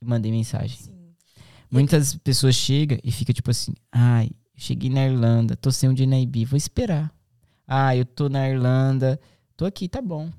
e 0.00 0.04
mandei 0.04 0.30
mensagem. 0.30 0.76
Sim. 0.78 1.00
Muitas 1.70 2.14
pessoas 2.16 2.54
chegam 2.54 2.98
e 3.02 3.10
fica 3.10 3.32
tipo 3.32 3.50
assim, 3.50 3.72
ai, 3.90 4.30
cheguei 4.56 4.90
na 4.90 5.06
Irlanda, 5.06 5.56
tô 5.56 5.72
sem 5.72 5.88
um 5.88 5.94
dia 5.94 6.06
na 6.06 6.18
IB, 6.18 6.44
vou 6.44 6.56
esperar. 6.56 7.12
Ah, 7.66 7.96
eu 7.96 8.04
tô 8.04 8.28
na 8.28 8.48
Irlanda, 8.48 9.20
tô 9.56 9.64
aqui, 9.64 9.88
tá 9.88 10.02
bom. 10.02 10.30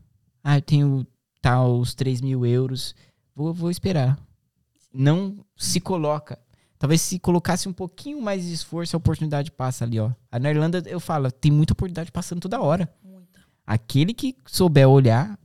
Ah, 0.43 0.58
eu 0.58 0.62
tenho 0.62 1.08
tal, 1.41 1.80
os 1.80 1.93
3 1.93 2.21
mil 2.21 2.45
euros, 2.45 2.93
vou, 3.36 3.54
vou 3.54 3.71
esperar. 3.71 4.17
Não 4.93 5.45
se 5.56 5.80
coloca. 5.80 6.38
Talvez 6.77 6.99
se 7.01 7.19
colocasse 7.19 7.69
um 7.69 7.73
pouquinho 7.73 8.19
mais 8.21 8.43
de 8.43 8.54
esforço, 8.54 8.95
a 8.95 8.97
oportunidade 8.97 9.51
passa 9.51 9.86
ali, 9.86 9.99
ó. 9.99 10.10
Na 10.32 10.49
Irlanda, 10.49 10.82
eu 10.88 10.99
falo, 10.99 11.32
tem 11.32 11.51
muita 11.51 11.73
oportunidade 11.73 12.12
passando 12.12 12.39
toda 12.39 12.60
hora. 12.60 12.91
Muita. 13.04 13.39
Aquele 13.67 14.13
que 14.13 14.36
souber 14.47 14.89
olhar, 14.89 15.38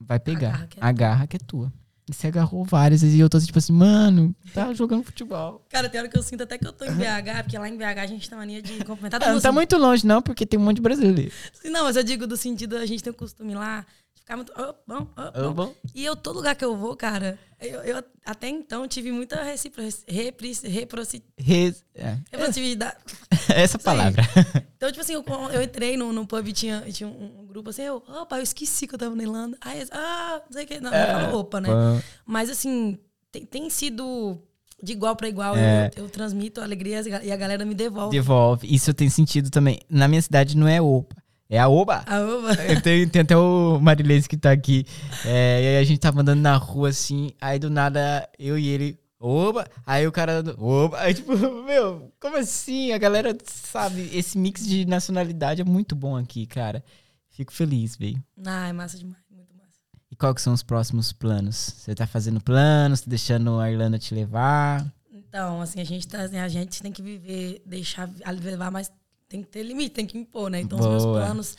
vai 0.00 0.20
pegar. 0.20 0.50
Agarra 0.50 0.66
que 0.68 0.78
é 0.78 0.84
Agarra 0.84 1.26
que 1.26 1.36
é 1.36 1.40
tua. 1.40 1.72
E 2.08 2.12
você 2.12 2.26
agarrou 2.26 2.64
várias, 2.64 3.02
e 3.02 3.18
eu 3.18 3.30
tô 3.30 3.38
assim, 3.38 3.46
tipo 3.46 3.58
assim, 3.58 3.72
mano, 3.72 4.36
tá 4.52 4.72
jogando 4.74 5.02
futebol. 5.02 5.64
Cara, 5.70 5.88
tem 5.88 5.98
hora 5.98 6.08
que 6.08 6.18
eu 6.18 6.22
sinto 6.22 6.42
até 6.42 6.58
que 6.58 6.66
eu 6.66 6.72
tô 6.72 6.84
em 6.84 6.92
BH, 6.92 7.42
porque 7.42 7.58
lá 7.58 7.68
em 7.68 7.76
BH 7.78 7.98
a 7.98 8.06
gente 8.06 8.28
tem 8.28 8.38
mania 8.38 8.60
de 8.60 8.84
cumprimentar 8.84 9.20
Ah, 9.22 9.24
todo 9.24 9.34
não 9.34 9.40
tá 9.40 9.50
muito 9.50 9.76
longe, 9.78 10.06
não, 10.06 10.20
porque 10.20 10.44
tem 10.44 10.60
um 10.60 10.62
monte 10.62 10.76
de 10.76 10.82
brasileiro. 10.82 11.32
Não, 11.64 11.84
mas 11.84 11.96
eu 11.96 12.04
digo 12.04 12.26
do 12.26 12.36
sentido, 12.36 12.76
a 12.76 12.84
gente 12.84 13.02
tem 13.02 13.10
o 13.10 13.16
costume 13.16 13.54
lá 13.54 13.86
ficar 14.24 14.36
muito. 14.36 14.52
Bom, 14.86 15.54
bom. 15.54 15.74
E 15.94 16.04
eu, 16.04 16.16
todo 16.16 16.36
lugar 16.36 16.54
que 16.56 16.64
eu 16.64 16.76
vou, 16.76 16.96
cara, 16.96 17.38
eu, 17.60 17.80
eu 17.82 18.04
até 18.24 18.48
então 18.48 18.88
tive 18.88 19.12
muita 19.12 19.42
recipro, 19.42 19.82
repri, 20.08 20.52
reproci, 20.64 21.22
Res- 21.38 21.84
é, 21.94 22.18
reciprocidade. 22.32 22.96
Essa 23.54 23.78
palavra. 23.78 24.22
Então, 24.84 24.92
tipo 24.92 25.00
assim, 25.02 25.14
eu, 25.14 25.24
eu 25.50 25.62
entrei 25.62 25.96
no, 25.96 26.12
no 26.12 26.26
pub 26.26 26.46
e 26.46 26.52
tinha, 26.52 26.82
tinha 26.92 27.08
um, 27.08 27.40
um 27.40 27.46
grupo 27.46 27.70
assim, 27.70 27.82
eu, 27.84 28.02
opa, 28.06 28.36
eu 28.36 28.42
esqueci 28.42 28.86
que 28.86 28.94
eu 28.94 28.98
tava 28.98 29.16
na 29.16 29.22
Irlanda. 29.22 29.56
Aí, 29.62 29.78
eles, 29.78 29.88
ah, 29.90 30.42
não 30.44 30.52
sei 30.52 30.64
o 30.64 30.66
que. 30.66 30.78
Não, 30.78 30.92
É, 30.92 31.32
opa, 31.32 31.58
né? 31.58 31.70
Bom, 31.70 32.02
Mas 32.26 32.50
assim, 32.50 32.98
tem, 33.32 33.46
tem 33.46 33.70
sido 33.70 34.38
de 34.82 34.92
igual 34.92 35.16
pra 35.16 35.26
igual. 35.26 35.56
É. 35.56 35.90
Eu, 35.96 36.04
eu 36.04 36.10
transmito 36.10 36.60
alegria 36.60 37.00
e 37.22 37.32
a 37.32 37.36
galera 37.36 37.64
me 37.64 37.74
devolve. 37.74 38.14
Devolve. 38.14 38.66
Isso 38.74 38.92
tem 38.92 39.08
sentido 39.08 39.48
também. 39.48 39.80
Na 39.88 40.06
minha 40.06 40.20
cidade 40.20 40.54
não 40.54 40.68
é 40.68 40.82
opa, 40.82 41.16
é 41.48 41.58
a 41.58 41.68
oba. 41.68 42.00
Opa. 42.00 42.62
Eu 42.64 42.80
tenho, 42.80 43.08
tem 43.08 43.22
até 43.22 43.36
o 43.36 43.78
Marilene 43.80 44.22
que 44.22 44.36
tá 44.36 44.50
aqui. 44.50 44.86
É, 45.24 45.62
e 45.62 45.66
aí 45.68 45.78
a 45.78 45.84
gente 45.84 46.00
tava 46.00 46.20
andando 46.20 46.40
na 46.40 46.56
rua 46.56 46.88
assim, 46.88 47.30
aí 47.40 47.58
do 47.58 47.70
nada 47.70 48.28
eu 48.38 48.58
e 48.58 48.68
ele. 48.68 48.98
Oba! 49.20 49.66
Aí 49.86 50.06
o 50.06 50.12
cara. 50.12 50.42
Oba! 50.58 50.98
Aí 51.00 51.14
tipo, 51.14 51.36
meu, 51.64 52.12
como 52.20 52.36
assim? 52.36 52.92
A 52.92 52.98
galera 52.98 53.36
sabe, 53.44 54.10
esse 54.12 54.36
mix 54.36 54.66
de 54.66 54.84
nacionalidade 54.84 55.60
é 55.60 55.64
muito 55.64 55.94
bom 55.94 56.16
aqui, 56.16 56.46
cara. 56.46 56.84
Fico 57.30 57.52
feliz, 57.52 57.96
velho. 57.96 58.22
Ah, 58.44 58.68
é 58.68 58.72
massa 58.72 58.96
demais, 58.98 59.22
muito 59.30 59.54
massa. 59.56 59.72
E 60.10 60.34
que 60.34 60.40
são 60.40 60.52
os 60.52 60.62
próximos 60.62 61.12
planos? 61.12 61.56
Você 61.56 61.94
tá 61.94 62.06
fazendo 62.06 62.40
planos, 62.40 63.00
tá 63.00 63.06
deixando 63.08 63.58
a 63.58 63.70
Irlanda 63.70 63.98
te 63.98 64.14
levar? 64.14 64.86
Então, 65.12 65.60
assim, 65.60 65.80
a 65.80 65.84
gente, 65.84 66.06
tá, 66.06 66.22
assim, 66.22 66.38
a 66.38 66.48
gente 66.48 66.80
tem 66.80 66.92
que 66.92 67.02
viver, 67.02 67.60
deixar 67.66 68.08
a 68.24 68.30
levar, 68.30 68.70
mas 68.70 68.92
tem 69.28 69.42
que 69.42 69.48
ter 69.48 69.62
limite, 69.62 69.90
tem 69.94 70.06
que 70.06 70.18
impor, 70.18 70.50
né? 70.50 70.60
Então, 70.60 70.78
os 70.78 70.86
meus 70.86 71.04
Boa. 71.04 71.20
planos 71.20 71.56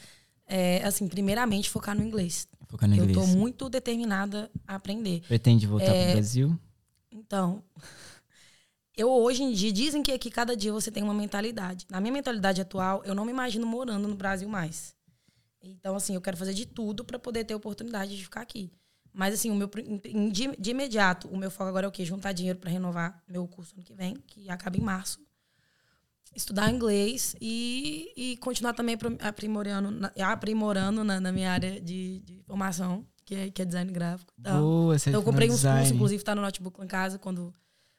é, 0.47 0.83
assim, 0.83 1.07
primeiramente, 1.07 1.69
focar 1.69 1.95
no 1.95 2.03
inglês. 2.03 2.47
Focar 2.67 2.87
no 2.89 2.95
Eu 2.95 3.05
inglês. 3.05 3.17
tô 3.17 3.25
muito 3.27 3.69
determinada 3.69 4.49
a 4.67 4.75
aprender. 4.75 5.21
Pretende 5.27 5.65
voltar 5.67 5.93
É, 5.93 6.03
pro 6.03 6.13
Brasil? 6.13 6.59
Então, 7.11 7.63
eu 8.95 9.09
hoje 9.09 9.43
em 9.43 9.51
dia, 9.51 9.71
dizem 9.71 10.01
que 10.03 10.11
aqui 10.11 10.29
cada 10.29 10.55
dia 10.55 10.71
você 10.71 10.91
tem 10.91 11.03
uma 11.03 11.13
mentalidade. 11.13 11.85
Na 11.89 11.99
minha 11.99 12.13
mentalidade 12.13 12.61
atual, 12.61 13.03
eu 13.05 13.13
não 13.15 13.25
me 13.25 13.31
imagino 13.31 13.65
morando 13.67 14.07
no 14.07 14.15
Brasil 14.15 14.47
mais. 14.47 14.95
Então, 15.61 15.95
assim, 15.95 16.15
eu 16.15 16.21
quero 16.21 16.37
fazer 16.37 16.53
de 16.53 16.65
tudo 16.65 17.03
para 17.03 17.17
poder 17.19 17.43
ter 17.43 17.55
oportunidade 17.55 18.15
de 18.15 18.23
ficar 18.23 18.41
aqui. 18.41 18.71
Mas, 19.11 19.33
assim, 19.33 19.49
o 19.49 19.55
meu, 19.55 19.69
de, 20.31 20.55
de 20.57 20.71
imediato, 20.71 21.27
o 21.29 21.37
meu 21.37 21.49
foco 21.49 21.69
agora 21.69 21.85
é 21.87 21.89
o 21.89 21.91
quê? 21.91 22.05
Juntar 22.05 22.33
dinheiro 22.33 22.59
para 22.59 22.69
renovar 22.69 23.23
meu 23.27 23.47
curso 23.47 23.73
ano 23.75 23.83
que 23.83 23.93
vem, 23.93 24.15
que 24.27 24.49
acaba 24.49 24.77
em 24.77 24.81
março. 24.81 25.19
Estudar 26.35 26.69
inglês 26.69 27.35
e, 27.39 28.11
e 28.17 28.37
continuar 28.37 28.73
também 28.73 28.95
aprim- 28.95 29.17
aprimorando, 29.21 29.89
na, 29.91 30.11
aprimorando 30.31 31.03
na, 31.03 31.19
na 31.19 31.31
minha 31.31 31.49
área 31.51 31.79
de, 31.79 32.19
de 32.19 32.41
formação, 32.45 33.05
que 33.23 33.33
é, 33.35 33.49
que 33.49 33.61
é 33.61 33.65
design 33.65 33.91
gráfico. 33.91 34.33
Então, 34.39 34.61
Boa, 34.61 34.99
você 34.99 35.09
então, 35.09 35.21
eu 35.21 35.25
comprei 35.25 35.47
uns 35.47 35.51
cursos, 35.61 35.69
design. 35.71 35.95
inclusive 35.95 36.23
tá 36.23 36.35
no 36.35 36.41
notebook 36.41 36.77
lá 36.77 36.85
em 36.85 36.87
casa, 36.89 37.17
quando. 37.17 37.53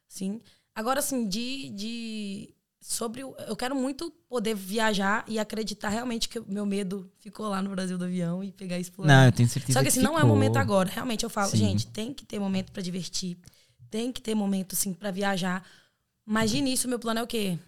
Sim. 0.07 0.41
Agora, 0.75 0.99
assim, 1.01 1.27
de. 1.27 1.71
de 1.71 2.55
sobre. 2.81 3.25
o- 3.25 3.35
Eu 3.49 3.57
quero 3.57 3.75
muito 3.75 4.11
poder 4.29 4.55
viajar 4.55 5.25
e 5.27 5.39
acreditar 5.39 5.89
realmente 5.89 6.29
que 6.29 6.39
o 6.39 6.45
meu 6.47 6.67
medo 6.67 7.11
ficou 7.19 7.49
lá 7.49 7.61
no 7.63 7.71
Brasil 7.71 7.97
do 7.97 8.05
avião 8.05 8.45
e 8.45 8.53
pegar 8.53 8.77
e 8.79 8.83
explorar. 8.83 9.13
Não, 9.13 9.25
eu 9.27 9.33
tenho 9.33 9.49
certeza 9.49 9.73
Só 9.79 9.83
que 9.83 9.89
assim, 9.89 10.01
não 10.03 10.13
é 10.13 10.21
ficou. 10.21 10.29
momento 10.29 10.59
agora. 10.59 10.89
Realmente, 10.91 11.25
eu 11.25 11.31
falo, 11.31 11.51
Sim. 11.51 11.57
gente, 11.57 11.87
tem 11.87 12.13
que 12.13 12.25
ter 12.27 12.39
momento 12.39 12.71
pra 12.71 12.83
divertir. 12.83 13.37
Tem 13.91 14.13
que 14.13 14.21
ter 14.21 14.35
momento, 14.35 14.75
assim, 14.75 14.93
pra 14.93 15.11
viajar. 15.11 15.65
Mas 16.25 16.51
de 16.51 16.59
início, 16.59 16.89
meu 16.89 16.99
plano 16.99 17.21
é 17.21 17.23
o 17.23 17.27
quê? 17.27 17.59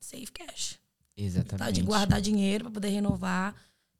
Save 0.00 0.26
cash. 0.26 0.78
Exatamente. 1.16 1.58
Tá? 1.58 1.70
De 1.70 1.82
guardar 1.82 2.20
dinheiro 2.20 2.64
pra 2.64 2.74
poder 2.74 2.88
renovar 2.88 3.54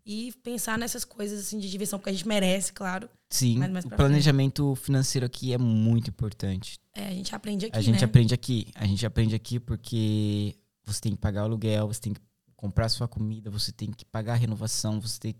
e 0.04 0.32
pensar 0.42 0.78
nessas 0.78 1.04
coisas, 1.04 1.40
assim, 1.40 1.58
de 1.58 1.68
diversão, 1.68 1.98
porque 1.98 2.10
a 2.10 2.12
gente 2.12 2.28
merece, 2.28 2.72
claro. 2.72 3.08
Sim, 3.28 3.58
o 3.84 3.90
planejamento 3.90 4.76
financeiro 4.76 5.26
aqui 5.26 5.52
é 5.52 5.58
muito 5.58 6.10
importante. 6.10 6.78
É, 6.94 7.08
a 7.08 7.10
gente 7.10 7.34
aprende 7.34 7.66
aqui, 7.66 7.76
a 7.76 7.80
gente 7.80 7.98
né? 7.98 8.04
aprende 8.04 8.32
aqui. 8.32 8.68
A 8.76 8.86
gente 8.86 9.04
aprende 9.04 9.34
aqui 9.34 9.58
porque 9.58 10.54
você 10.84 11.00
tem 11.00 11.12
que 11.12 11.18
pagar 11.18 11.42
o 11.42 11.44
aluguel, 11.46 11.88
você 11.88 12.00
tem 12.00 12.14
que 12.14 12.20
comprar 12.54 12.88
sua 12.88 13.08
comida, 13.08 13.50
você 13.50 13.72
tem 13.72 13.90
que 13.90 14.04
pagar 14.04 14.34
a 14.34 14.36
renovação, 14.36 15.00
você 15.00 15.18
tem... 15.18 15.36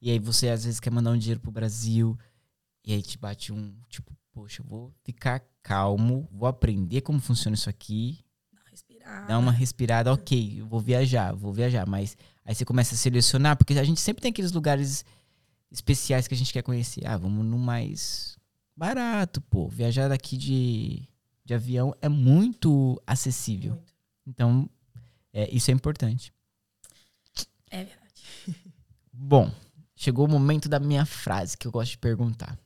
E 0.00 0.10
aí 0.10 0.18
você 0.18 0.48
às 0.48 0.64
vezes 0.64 0.80
quer 0.80 0.90
mandar 0.90 1.12
um 1.12 1.18
dinheiro 1.18 1.40
pro 1.40 1.52
Brasil 1.52 2.18
e 2.84 2.92
aí 2.92 3.02
te 3.02 3.16
bate 3.18 3.52
um, 3.52 3.74
tipo, 3.88 4.12
poxa, 4.32 4.62
eu 4.62 4.66
vou 4.66 4.92
ficar 5.04 5.42
calmo, 5.62 6.28
vou 6.32 6.48
aprender 6.48 7.02
como 7.02 7.20
funciona 7.20 7.54
isso 7.54 7.70
aqui, 7.70 8.18
Dar 9.26 9.38
uma 9.38 9.52
respirada, 9.52 10.12
ok, 10.12 10.60
eu 10.60 10.66
vou 10.66 10.80
viajar, 10.80 11.34
vou 11.34 11.52
viajar, 11.52 11.86
mas 11.86 12.16
aí 12.44 12.54
você 12.54 12.64
começa 12.64 12.94
a 12.94 12.98
selecionar, 12.98 13.56
porque 13.56 13.78
a 13.78 13.84
gente 13.84 14.00
sempre 14.00 14.20
tem 14.20 14.30
aqueles 14.30 14.52
lugares 14.52 15.04
especiais 15.70 16.28
que 16.28 16.34
a 16.34 16.36
gente 16.36 16.52
quer 16.52 16.62
conhecer. 16.62 17.06
Ah, 17.06 17.16
vamos 17.16 17.44
no 17.44 17.58
mais 17.58 18.36
barato, 18.76 19.40
pô. 19.40 19.68
Viajar 19.68 20.08
daqui 20.08 20.36
de, 20.36 21.08
de 21.44 21.54
avião 21.54 21.94
é 22.00 22.08
muito 22.08 23.00
acessível. 23.06 23.74
Muito. 23.74 23.94
Então, 24.26 24.70
é, 25.32 25.48
isso 25.50 25.70
é 25.70 25.74
importante. 25.74 26.32
É 27.70 27.84
verdade. 27.84 28.22
Bom, 29.12 29.50
chegou 29.96 30.26
o 30.26 30.30
momento 30.30 30.68
da 30.68 30.78
minha 30.78 31.04
frase 31.04 31.56
que 31.56 31.66
eu 31.66 31.72
gosto 31.72 31.92
de 31.92 31.98
perguntar. 31.98 32.58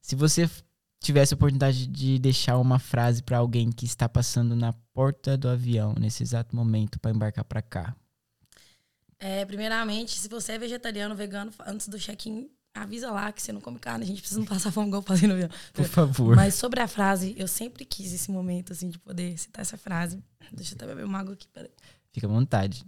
Se 0.00 0.14
você 0.14 0.48
tivesse 1.02 1.34
a 1.34 1.36
oportunidade 1.36 1.86
de 1.86 2.18
deixar 2.18 2.58
uma 2.58 2.78
frase 2.78 3.22
para 3.22 3.38
alguém 3.38 3.70
que 3.70 3.84
está 3.84 4.08
passando 4.08 4.54
na 4.54 4.72
porta 4.94 5.36
do 5.36 5.48
avião 5.48 5.94
nesse 5.98 6.22
exato 6.22 6.54
momento 6.54 6.98
para 7.00 7.10
embarcar 7.10 7.44
para 7.44 7.62
cá, 7.62 7.94
É, 9.18 9.44
primeiramente, 9.44 10.18
se 10.18 10.28
você 10.28 10.52
é 10.52 10.58
vegetariano, 10.58 11.14
vegano, 11.14 11.52
antes 11.64 11.86
do 11.86 11.96
check-in, 11.96 12.50
avisa 12.74 13.10
lá 13.10 13.30
que 13.30 13.40
você 13.40 13.52
não 13.52 13.60
come 13.60 13.78
carne. 13.78 14.04
A 14.04 14.06
gente 14.06 14.20
precisa 14.20 14.40
não 14.40 14.46
passar 14.46 14.72
fome 14.72 14.88
igual 14.88 15.04
no 15.08 15.32
avião. 15.32 15.48
por 15.72 15.84
favor. 15.84 16.34
Mas 16.34 16.54
sobre 16.54 16.80
a 16.80 16.88
frase, 16.88 17.34
eu 17.38 17.46
sempre 17.46 17.84
quis 17.84 18.12
esse 18.12 18.30
momento, 18.30 18.72
assim, 18.72 18.88
de 18.88 18.98
poder 18.98 19.38
citar 19.38 19.62
essa 19.62 19.76
frase. 19.76 20.22
Deixa 20.52 20.72
eu 20.72 20.76
até 20.76 20.86
beber 20.86 21.04
uma 21.04 21.20
água 21.20 21.34
aqui, 21.34 21.46
peraí. 21.48 21.70
Fica 22.12 22.26
à 22.26 22.30
vontade. 22.30 22.84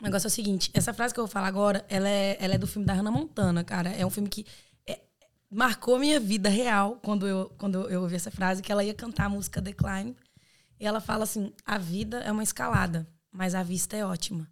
O 0.00 0.02
negócio 0.02 0.26
é 0.26 0.30
o 0.30 0.30
seguinte, 0.30 0.70
essa 0.72 0.94
frase 0.94 1.12
que 1.12 1.20
eu 1.20 1.26
vou 1.26 1.30
falar 1.32 1.46
agora, 1.46 1.84
ela 1.88 2.08
é, 2.08 2.36
ela 2.40 2.54
é 2.54 2.58
do 2.58 2.66
filme 2.66 2.86
da 2.86 2.94
Hannah 2.94 3.10
Montana, 3.10 3.62
cara. 3.62 3.90
É 3.90 4.04
um 4.04 4.10
filme 4.10 4.28
que 4.28 4.46
marcou 5.50 5.98
minha 5.98 6.20
vida 6.20 6.48
real 6.48 7.00
quando 7.02 7.26
eu, 7.26 7.52
quando 7.58 7.88
eu 7.90 8.02
ouvi 8.02 8.14
essa 8.14 8.30
frase, 8.30 8.62
que 8.62 8.70
ela 8.70 8.84
ia 8.84 8.94
cantar 8.94 9.26
a 9.26 9.28
música 9.28 9.60
Decline. 9.60 10.16
E 10.78 10.86
ela 10.86 11.00
fala 11.00 11.24
assim, 11.24 11.52
a 11.64 11.76
vida 11.76 12.20
é 12.20 12.30
uma 12.30 12.42
escalada, 12.42 13.06
mas 13.30 13.54
a 13.54 13.62
vista 13.62 13.96
é 13.96 14.04
ótima. 14.04 14.48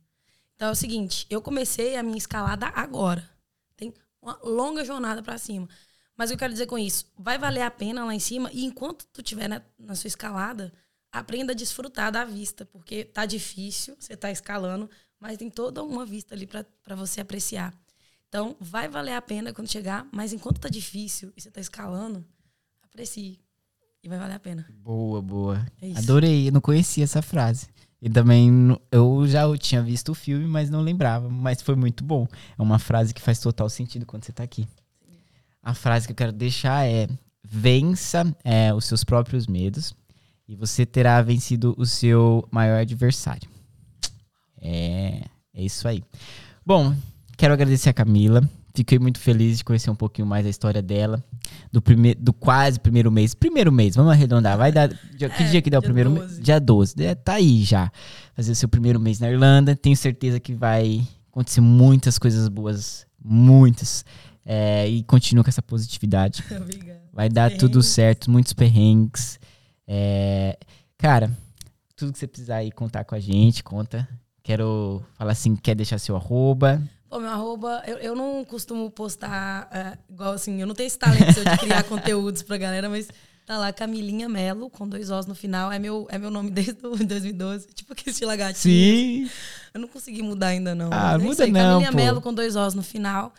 Então 0.54 0.68
é 0.68 0.72
o 0.72 0.74
seguinte, 0.74 1.26
eu 1.30 1.40
comecei 1.40 1.96
a 1.96 2.02
minha 2.02 2.18
escalada 2.18 2.66
agora. 2.74 3.28
Tem 3.76 3.94
uma 4.20 4.38
longa 4.42 4.84
jornada 4.84 5.22
pra 5.22 5.38
cima. 5.38 5.68
Mas 6.16 6.32
eu 6.32 6.36
quero 6.36 6.52
dizer 6.52 6.66
com 6.66 6.76
isso? 6.76 7.06
Vai 7.16 7.38
valer 7.38 7.62
a 7.62 7.70
pena 7.70 8.04
lá 8.04 8.12
em 8.12 8.18
cima 8.18 8.50
e 8.52 8.64
enquanto 8.64 9.06
tu 9.06 9.20
estiver 9.20 9.48
na, 9.48 9.62
na 9.78 9.94
sua 9.94 10.08
escalada, 10.08 10.72
aprenda 11.12 11.52
a 11.52 11.56
desfrutar 11.56 12.10
da 12.10 12.24
vista, 12.24 12.64
porque 12.66 13.04
tá 13.04 13.24
difícil, 13.24 13.96
você 13.98 14.16
tá 14.16 14.30
escalando, 14.30 14.90
mas 15.20 15.38
tem 15.38 15.48
toda 15.48 15.82
uma 15.82 16.04
vista 16.04 16.34
ali 16.34 16.46
para 16.46 16.96
você 16.96 17.20
apreciar. 17.20 17.72
Então, 18.28 18.54
vai 18.60 18.88
valer 18.88 19.14
a 19.14 19.22
pena 19.22 19.52
quando 19.52 19.70
chegar, 19.70 20.06
mas 20.12 20.32
enquanto 20.32 20.60
tá 20.60 20.68
difícil 20.68 21.32
e 21.36 21.40
você 21.40 21.50
tá 21.50 21.60
escalando, 21.60 22.24
aprecie. 22.82 23.40
E 24.02 24.08
vai 24.08 24.18
valer 24.18 24.34
a 24.34 24.38
pena. 24.38 24.66
Boa, 24.82 25.20
boa. 25.22 25.66
É. 25.80 25.92
Adorei, 25.98 26.48
eu 26.48 26.52
não 26.52 26.60
conhecia 26.60 27.04
essa 27.04 27.22
frase. 27.22 27.68
E 28.00 28.08
também 28.08 28.50
eu 28.92 29.26
já 29.26 29.42
tinha 29.56 29.82
visto 29.82 30.10
o 30.12 30.14
filme, 30.14 30.46
mas 30.46 30.70
não 30.70 30.80
lembrava. 30.80 31.28
Mas 31.28 31.62
foi 31.62 31.74
muito 31.74 32.04
bom. 32.04 32.28
É 32.56 32.62
uma 32.62 32.78
frase 32.78 33.12
que 33.12 33.20
faz 33.20 33.40
total 33.40 33.68
sentido 33.68 34.06
quando 34.06 34.24
você 34.24 34.32
tá 34.32 34.44
aqui. 34.44 34.68
A 35.62 35.74
frase 35.74 36.06
que 36.06 36.12
eu 36.12 36.16
quero 36.16 36.32
deixar 36.32 36.86
é: 36.86 37.08
vença 37.42 38.24
é, 38.44 38.72
os 38.72 38.84
seus 38.84 39.02
próprios 39.02 39.46
medos 39.46 39.94
e 40.46 40.54
você 40.54 40.86
terá 40.86 41.20
vencido 41.22 41.74
o 41.76 41.84
seu 41.84 42.46
maior 42.50 42.80
adversário. 42.80 43.48
É, 44.60 45.24
é 45.52 45.62
isso 45.62 45.88
aí. 45.88 46.04
Bom, 46.64 46.94
quero 47.38 47.54
agradecer 47.54 47.88
a 47.88 47.94
Camila. 47.94 48.42
Fiquei 48.74 48.98
muito 48.98 49.18
feliz 49.18 49.58
de 49.58 49.64
conhecer 49.64 49.90
um 49.90 49.94
pouquinho 49.94 50.26
mais 50.26 50.44
a 50.46 50.50
história 50.50 50.82
dela. 50.82 51.24
Do, 51.72 51.80
primeiro, 51.80 52.20
do 52.20 52.32
quase 52.32 52.78
primeiro 52.78 53.10
mês. 53.10 53.34
Primeiro 53.34 53.72
mês, 53.72 53.96
vamos 53.96 54.12
arredondar. 54.12 54.58
Vai 54.58 54.70
dar. 54.70 54.88
dia- 55.16 55.30
Que 55.30 55.42
É, 55.44 55.48
dia 55.50 55.62
que 55.62 55.70
dá 55.70 55.78
o 55.78 55.80
dia 55.80 55.86
primeiro 55.88 56.10
mês? 56.10 56.26
12. 56.26 56.42
Dia 56.42 56.60
12. 56.60 56.94
É, 57.02 57.14
tá 57.14 57.32
aí 57.34 57.64
já. 57.64 57.90
Fazer 58.34 58.52
o 58.52 58.54
seu 58.54 58.68
primeiro 58.68 59.00
mês 59.00 59.18
na 59.20 59.30
Irlanda. 59.30 59.74
Tenho 59.74 59.96
certeza 59.96 60.38
que 60.38 60.54
vai 60.54 61.06
acontecer 61.30 61.60
muitas 61.62 62.18
coisas 62.18 62.46
boas. 62.48 63.06
Muitas. 63.24 64.04
É, 64.44 64.86
e 64.88 65.02
continua 65.04 65.42
com 65.42 65.50
essa 65.50 65.62
positividade. 65.62 66.44
Obrigada. 66.54 67.00
Vai 67.12 67.28
dar 67.28 67.50
tudo 67.56 67.82
certo, 67.82 68.30
muitos 68.30 68.52
perrengues. 68.52 69.40
É, 69.88 70.56
cara, 70.96 71.30
tudo 71.96 72.12
que 72.12 72.18
você 72.18 72.26
precisar 72.28 72.56
aí 72.56 72.70
contar 72.70 73.04
com 73.04 73.14
a 73.14 73.20
gente, 73.20 73.64
conta. 73.64 74.06
Quero 74.42 75.02
falar 75.18 75.32
assim, 75.32 75.56
quer 75.56 75.74
deixar 75.74 75.98
seu 75.98 76.14
arroba? 76.14 76.80
Pô, 77.08 77.18
meu 77.18 77.30
arroba, 77.30 77.82
eu, 77.86 77.96
eu 77.98 78.14
não 78.14 78.44
costumo 78.44 78.90
postar 78.90 79.68
é, 79.72 79.98
igual 80.12 80.32
assim, 80.32 80.60
eu 80.60 80.66
não 80.66 80.74
tenho 80.74 80.86
esse 80.86 80.98
talento 80.98 81.42
de 81.42 81.58
criar 81.58 81.82
conteúdos 81.88 82.42
pra 82.42 82.58
galera, 82.58 82.88
mas 82.88 83.08
tá 83.46 83.56
lá, 83.56 83.72
Camilinha 83.72 84.28
Melo, 84.28 84.68
com 84.68 84.86
dois 84.86 85.08
Os 85.08 85.24
no 85.24 85.34
final. 85.34 85.72
É 85.72 85.78
meu, 85.78 86.06
é 86.10 86.18
meu 86.18 86.30
nome 86.30 86.50
desde 86.50 86.86
o 86.86 86.94
2012. 87.02 87.68
Tipo 87.68 87.94
que 87.94 88.10
esse 88.10 88.26
lagartinho. 88.26 89.26
Sim. 89.26 89.30
Eu 89.72 89.80
não 89.80 89.88
consegui 89.88 90.22
mudar 90.22 90.48
ainda, 90.48 90.74
não. 90.74 90.90
Ah, 90.92 91.14
é 91.14 91.18
muda 91.18 91.44
aí, 91.44 91.50
não, 91.50 91.60
Camilinha 91.60 91.90
pô. 91.92 91.96
Melo 91.96 92.20
com 92.20 92.34
dois 92.34 92.56
Os 92.56 92.74
no 92.74 92.82
final. 92.82 93.32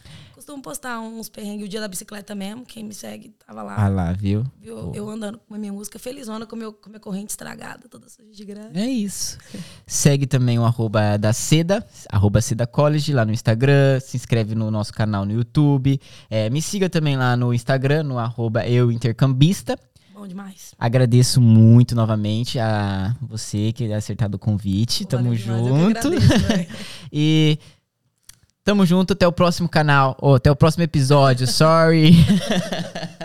Costumo 0.50 0.64
postar 0.64 1.00
uns 1.00 1.30
perrengues 1.30 1.68
o 1.68 1.70
dia 1.70 1.80
da 1.80 1.88
bicicleta 1.88 2.34
mesmo. 2.34 2.66
Quem 2.66 2.84
me 2.84 2.92
segue 2.92 3.36
tava 3.46 3.62
lá. 3.62 3.76
Ah 3.78 3.88
lá, 3.88 4.12
viu? 4.14 4.44
viu? 4.60 4.92
Eu 4.96 5.08
andando 5.08 5.40
com 5.48 5.54
a 5.54 5.60
minha 5.60 5.72
música 5.72 6.00
felizona, 6.00 6.48
com, 6.48 6.56
meu, 6.56 6.74
com 6.74 6.90
minha 6.90 7.00
corrente 7.00 7.30
estragada, 7.30 7.88
toda 7.88 8.10
suja 8.10 8.32
de 8.32 8.46
graça. 8.46 8.72
É 8.74 8.88
isso. 8.88 9.38
Segue 9.86 10.26
também 10.26 10.58
o 10.58 10.66
arroba 10.66 11.18
da 11.18 11.34
Seda, 11.34 11.86
arroba 12.12 12.42
Seda 12.42 12.66
College 12.66 13.14
lá 13.14 13.26
no 13.26 13.32
Instagram. 13.32 14.00
Se 14.00 14.18
inscreve 14.18 14.56
no 14.56 14.72
nosso 14.72 14.92
canal 14.92 15.24
no 15.24 15.34
YouTube. 15.34 16.02
É, 16.32 16.50
me 16.50 16.64
siga 16.64 16.90
também 16.90 17.16
lá 17.16 17.38
no 17.38 17.54
Instagram, 17.54 18.02
no 18.02 18.18
arroba 18.18 18.68
eu 18.68 18.92
intercambista. 18.92 19.78
Bom 20.16 20.26
demais. 20.26 20.74
Agradeço 20.80 21.40
muito 21.40 21.94
novamente 21.94 22.58
a 22.58 23.16
você 23.22 23.72
que 23.72 23.94
acertado 23.94 24.36
o 24.36 24.40
convite. 24.40 25.04
Pô, 25.04 25.10
Tamo 25.12 25.36
demais, 25.36 25.64
junto. 25.64 26.08
agradeço. 26.08 26.28
E 27.14 27.58
tamo 28.69 28.86
junto 28.86 29.13
até 29.13 29.27
o 29.27 29.32
próximo 29.32 29.67
canal, 29.67 30.15
ou 30.21 30.36
até 30.36 30.51
o 30.51 30.55
próximo 30.55 30.84
episódio. 30.84 31.47
Sorry. 31.47 32.13